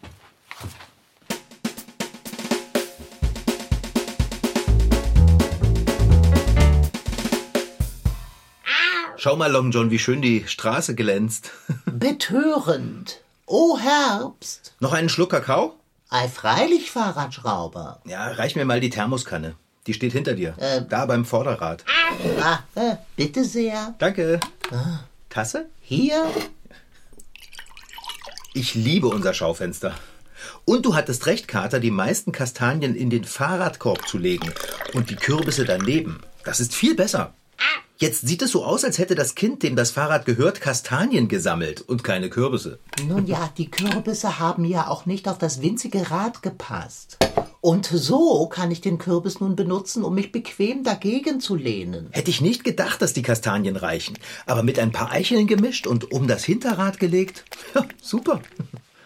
Schau 9.23 9.37
mal, 9.37 9.53
Long 9.53 9.71
John, 9.71 9.93
wie 9.93 10.01
schön 10.01 10.21
die 10.21 10.49
Straße 10.49 10.97
glänzt. 10.97 11.53
Betörend. 11.87 13.21
O 13.47 13.79
Herbst. 13.79 14.75
Noch 14.81 14.93
einen 14.93 15.09
Schluck 15.09 15.31
Kakao? 15.31 15.77
Ei, 16.11 16.27
freilich, 16.27 16.91
Fahrradschrauber. 16.91 18.01
Ja, 18.05 18.33
reich 18.33 18.57
mir 18.57 18.65
mal 18.65 18.81
die 18.81 18.91
Thermoskanne. 18.91 19.55
Die 19.87 19.95
steht 19.95 20.11
hinter 20.11 20.35
dir. 20.35 20.57
Äh. 20.59 20.83
Da 20.89 21.07
beim 21.07 21.25
Vorderrad. 21.25 21.85
Ah, 22.41 22.65
äh, 22.75 22.97
bitte 23.15 23.45
sehr. 23.45 23.95
Danke. 24.01 24.41
Tasse? 25.29 25.67
Hier? 25.81 26.29
Ich 28.55 28.75
liebe 28.75 29.07
unser 29.07 29.35
Schaufenster. 29.35 29.95
Und 30.65 30.85
du 30.85 30.97
hattest 30.97 31.27
recht, 31.27 31.47
Kater, 31.47 31.79
die 31.79 31.93
meisten 31.93 32.33
Kastanien 32.33 32.97
in 32.97 33.09
den 33.09 33.23
Fahrradkorb 33.23 34.09
zu 34.09 34.19
legen 34.19 34.53
und 34.95 35.11
die 35.11 35.17
Kürbisse 35.17 35.65
daneben. 35.65 36.19
Das 36.43 36.59
ist 36.59 36.75
viel 36.75 36.97
besser. 36.97 37.35
Jetzt 37.99 38.27
sieht 38.27 38.43
es 38.43 38.51
so 38.51 38.65
aus, 38.65 38.85
als 38.85 38.99
hätte 38.99 39.15
das 39.15 39.37
Kind, 39.37 39.63
dem 39.63 39.77
das 39.77 39.93
Fahrrad 39.93 40.27
gehört, 40.27 40.61
Kastanien 40.61 41.29
gesammelt 41.29 41.83
und 41.83 42.03
keine 42.03 42.31
Kürbisse. 42.31 42.81
Nun 43.07 43.29
ja, 43.29 43.51
die 43.57 43.71
Kürbisse 43.71 44.41
haben 44.41 44.65
ja 44.65 44.89
auch 44.89 45.07
nicht 45.07 45.29
auf 45.29 45.39
das 45.39 45.63
winzige 45.63 46.11
Rad 46.11 46.43
gepasst. 46.43 47.19
Und 47.61 47.87
so 47.87 48.49
kann 48.49 48.73
ich 48.73 48.81
den 48.81 48.99
Kürbis 48.99 49.39
nun 49.39 49.55
benutzen, 49.55 50.03
um 50.03 50.17
mich 50.17 50.33
bequem 50.33 50.83
dagegen 50.83 51.39
zu 51.39 51.55
lehnen. 51.55 52.09
Hätte 52.11 52.31
ich 52.31 52.41
nicht 52.41 52.65
gedacht, 52.65 53.01
dass 53.01 53.13
die 53.13 53.23
Kastanien 53.23 53.77
reichen. 53.77 54.19
Aber 54.47 54.65
mit 54.65 54.81
ein 54.81 54.91
paar 54.91 55.13
Eicheln 55.13 55.47
gemischt 55.47 55.87
und 55.87 56.11
um 56.11 56.27
das 56.27 56.45
Hinterrad 56.45 56.99
gelegt. 56.99 57.45
Ja, 57.75 57.87
super. 58.03 58.43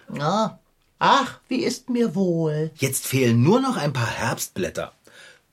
Na, 0.09 0.59
ach, 0.99 1.39
wie 1.49 1.63
ist 1.63 1.91
mir 1.91 2.15
wohl. 2.15 2.71
Jetzt 2.77 3.07
fehlen 3.07 3.43
nur 3.43 3.61
noch 3.61 3.77
ein 3.77 3.93
paar 3.93 4.11
Herbstblätter. 4.11 4.93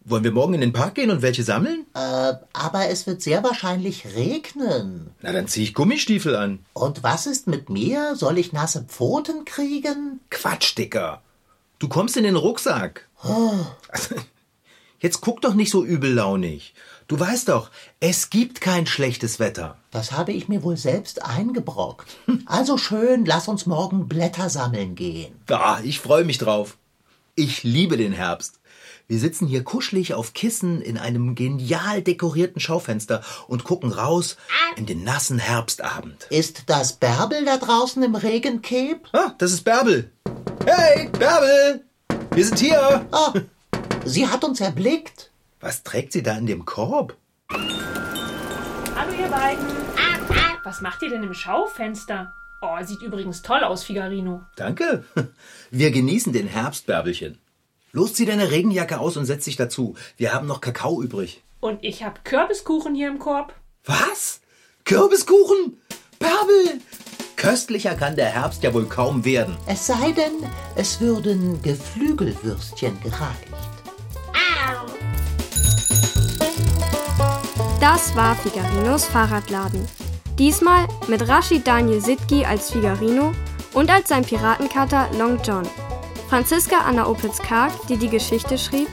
Wollen 0.05 0.23
wir 0.23 0.31
morgen 0.31 0.53
in 0.53 0.61
den 0.61 0.73
Park 0.73 0.95
gehen 0.95 1.11
und 1.11 1.21
welche 1.21 1.43
sammeln? 1.43 1.85
Äh, 1.93 2.33
aber 2.51 2.89
es 2.89 3.07
wird 3.07 3.21
sehr 3.21 3.43
wahrscheinlich 3.43 4.05
regnen. 4.15 5.11
Na, 5.21 5.31
dann 5.31 5.47
ziehe 5.47 5.65
ich 5.65 5.73
Gummistiefel 5.73 6.35
an. 6.35 6.59
Und 6.73 7.03
was 7.03 7.25
ist 7.25 7.47
mit 7.47 7.69
mir? 7.69 8.15
Soll 8.15 8.37
ich 8.37 8.51
nasse 8.51 8.83
Pfoten 8.83 9.45
kriegen? 9.45 10.19
Quatsch, 10.29 10.77
Dicker. 10.77 11.21
Du 11.79 11.87
kommst 11.87 12.17
in 12.17 12.23
den 12.23 12.35
Rucksack. 12.35 13.07
Also, 13.21 14.15
jetzt 14.99 15.21
guck 15.21 15.41
doch 15.41 15.53
nicht 15.53 15.71
so 15.71 15.85
übellaunig. 15.85 16.73
Du 17.07 17.19
weißt 17.19 17.49
doch, 17.49 17.69
es 17.99 18.29
gibt 18.29 18.59
kein 18.59 18.85
schlechtes 18.85 19.39
Wetter. 19.39 19.77
Das 19.91 20.11
habe 20.11 20.31
ich 20.33 20.47
mir 20.47 20.63
wohl 20.63 20.77
selbst 20.77 21.23
eingebrockt. 21.23 22.17
Also 22.45 22.77
schön, 22.77 23.25
lass 23.25 23.47
uns 23.47 23.65
morgen 23.65 24.07
Blätter 24.07 24.49
sammeln 24.49 24.95
gehen. 24.95 25.33
Ah, 25.49 25.79
ich 25.83 25.99
freue 25.99 26.23
mich 26.23 26.37
drauf. 26.37 26.77
Ich 27.35 27.63
liebe 27.63 27.97
den 27.97 28.13
Herbst. 28.13 28.59
Wir 29.09 29.19
sitzen 29.19 29.47
hier 29.47 29.65
kuschelig 29.65 30.13
auf 30.13 30.33
Kissen 30.33 30.81
in 30.81 30.97
einem 30.97 31.35
genial 31.35 32.01
dekorierten 32.01 32.61
Schaufenster 32.61 33.21
und 33.47 33.65
gucken 33.65 33.91
raus 33.91 34.37
in 34.77 34.85
den 34.85 35.03
nassen 35.03 35.39
Herbstabend. 35.39 36.25
Ist 36.29 36.63
das 36.67 36.93
Bärbel 36.93 37.43
da 37.43 37.57
draußen 37.57 38.01
im 38.01 38.15
Regenkeb? 38.15 39.09
Ah, 39.11 39.33
das 39.37 39.51
ist 39.51 39.63
Bärbel. 39.63 40.09
Hey, 40.65 41.09
Bärbel! 41.09 41.83
Wir 42.31 42.45
sind 42.45 42.59
hier! 42.59 43.05
Oh, 43.11 43.33
sie 44.05 44.25
hat 44.25 44.45
uns 44.45 44.61
erblickt. 44.61 45.31
Was 45.59 45.83
trägt 45.83 46.13
sie 46.13 46.23
da 46.23 46.37
in 46.37 46.45
dem 46.45 46.63
Korb? 46.63 47.17
Hallo 47.49 49.11
ihr 49.19 49.27
beiden. 49.27 49.65
Was 50.63 50.79
macht 50.79 51.01
ihr 51.01 51.09
denn 51.09 51.23
im 51.23 51.33
Schaufenster? 51.33 52.33
Oh, 52.61 52.77
sieht 52.81 53.01
übrigens 53.01 53.41
toll 53.41 53.65
aus, 53.65 53.83
Figarino. 53.83 54.43
Danke. 54.55 55.03
Wir 55.71 55.91
genießen 55.91 56.31
den 56.31 56.47
Herbst, 56.47 56.85
Bärbelchen. 56.85 57.37
Los, 57.95 58.15
zieh 58.15 58.25
deine 58.25 58.49
Regenjacke 58.49 58.99
aus 58.99 59.17
und 59.17 59.25
setz 59.25 59.45
dich 59.45 59.55
dazu. 59.55 59.93
Wir 60.17 60.33
haben 60.33 60.47
noch 60.47 60.61
Kakao 60.61 61.03
übrig. 61.03 61.43
Und 61.59 61.83
ich 61.83 62.03
hab 62.03 62.25
Kürbiskuchen 62.25 62.95
hier 62.95 63.07
im 63.07 63.19
Korb. 63.19 63.53
Was? 63.85 64.41
Kürbiskuchen? 64.83 65.79
Bärbel! 66.17 66.81
Köstlicher 67.35 67.93
kann 67.93 68.15
der 68.15 68.25
Herbst 68.25 68.63
ja 68.63 68.73
wohl 68.73 68.87
kaum 68.87 69.23
werden. 69.25 69.55
Es 69.67 69.85
sei 69.85 70.11
denn, 70.11 70.33
es 70.75 71.01
würden 71.01 71.61
Geflügelwürstchen 71.61 72.99
gereicht. 73.01 73.53
Das 77.79 78.15
war 78.15 78.35
Figarinos 78.37 79.05
Fahrradladen. 79.05 79.87
Diesmal 80.39 80.87
mit 81.07 81.27
Rashid 81.27 81.67
Daniel 81.67 82.01
Sitki 82.01 82.43
als 82.43 82.71
Figarino 82.71 83.33
und 83.75 83.91
als 83.91 84.09
sein 84.09 84.25
Piratenkater 84.25 85.11
Long 85.15 85.39
John. 85.43 85.69
Franziska 86.29 86.77
Anna 86.77 87.07
Opitz-Karg, 87.07 87.71
die 87.87 87.97
die 87.97 88.09
Geschichte 88.09 88.57
schrieb, 88.57 88.87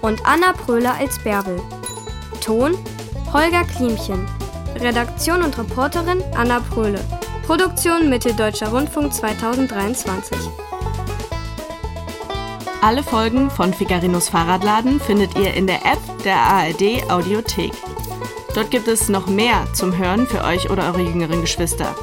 und 0.00 0.24
Anna 0.24 0.52
Pröhler 0.52 0.94
als 0.94 1.18
Bärbel. 1.18 1.60
Ton 2.40 2.76
Holger 3.32 3.64
Klimchen. 3.64 4.26
Redaktion 4.76 5.42
und 5.42 5.58
Reporterin 5.58 6.22
Anna 6.36 6.60
Pröhle. 6.60 7.00
Produktion 7.46 8.08
Mitteldeutscher 8.08 8.68
Rundfunk 8.68 9.12
2023. 9.12 10.38
Alle 12.80 13.02
Folgen 13.02 13.50
von 13.50 13.74
Figarinos 13.74 14.28
Fahrradladen 14.28 15.00
findet 15.00 15.36
ihr 15.36 15.52
in 15.54 15.66
der 15.66 15.84
App 15.84 15.98
der 16.24 16.36
ARD 16.36 17.10
Audiothek. 17.10 17.72
Dort 18.54 18.70
gibt 18.70 18.88
es 18.88 19.08
noch 19.08 19.26
mehr 19.26 19.66
zum 19.74 19.96
Hören 19.96 20.26
für 20.26 20.44
euch 20.44 20.70
oder 20.70 20.84
eure 20.84 21.02
jüngeren 21.02 21.40
Geschwister. 21.40 21.94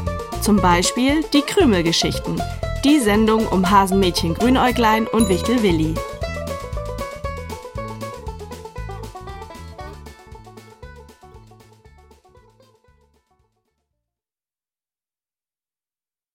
Zum 0.41 0.57
Beispiel 0.57 1.23
die 1.33 1.41
Krümelgeschichten, 1.41 2.41
die 2.85 2.99
Sendung 2.99 3.47
um 3.47 3.71
Hasenmädchen 3.71 4.35
Grünäuglein 4.35 5.07
und 5.07 5.27
Wichtel 5.27 5.63
Willi. 5.63 5.95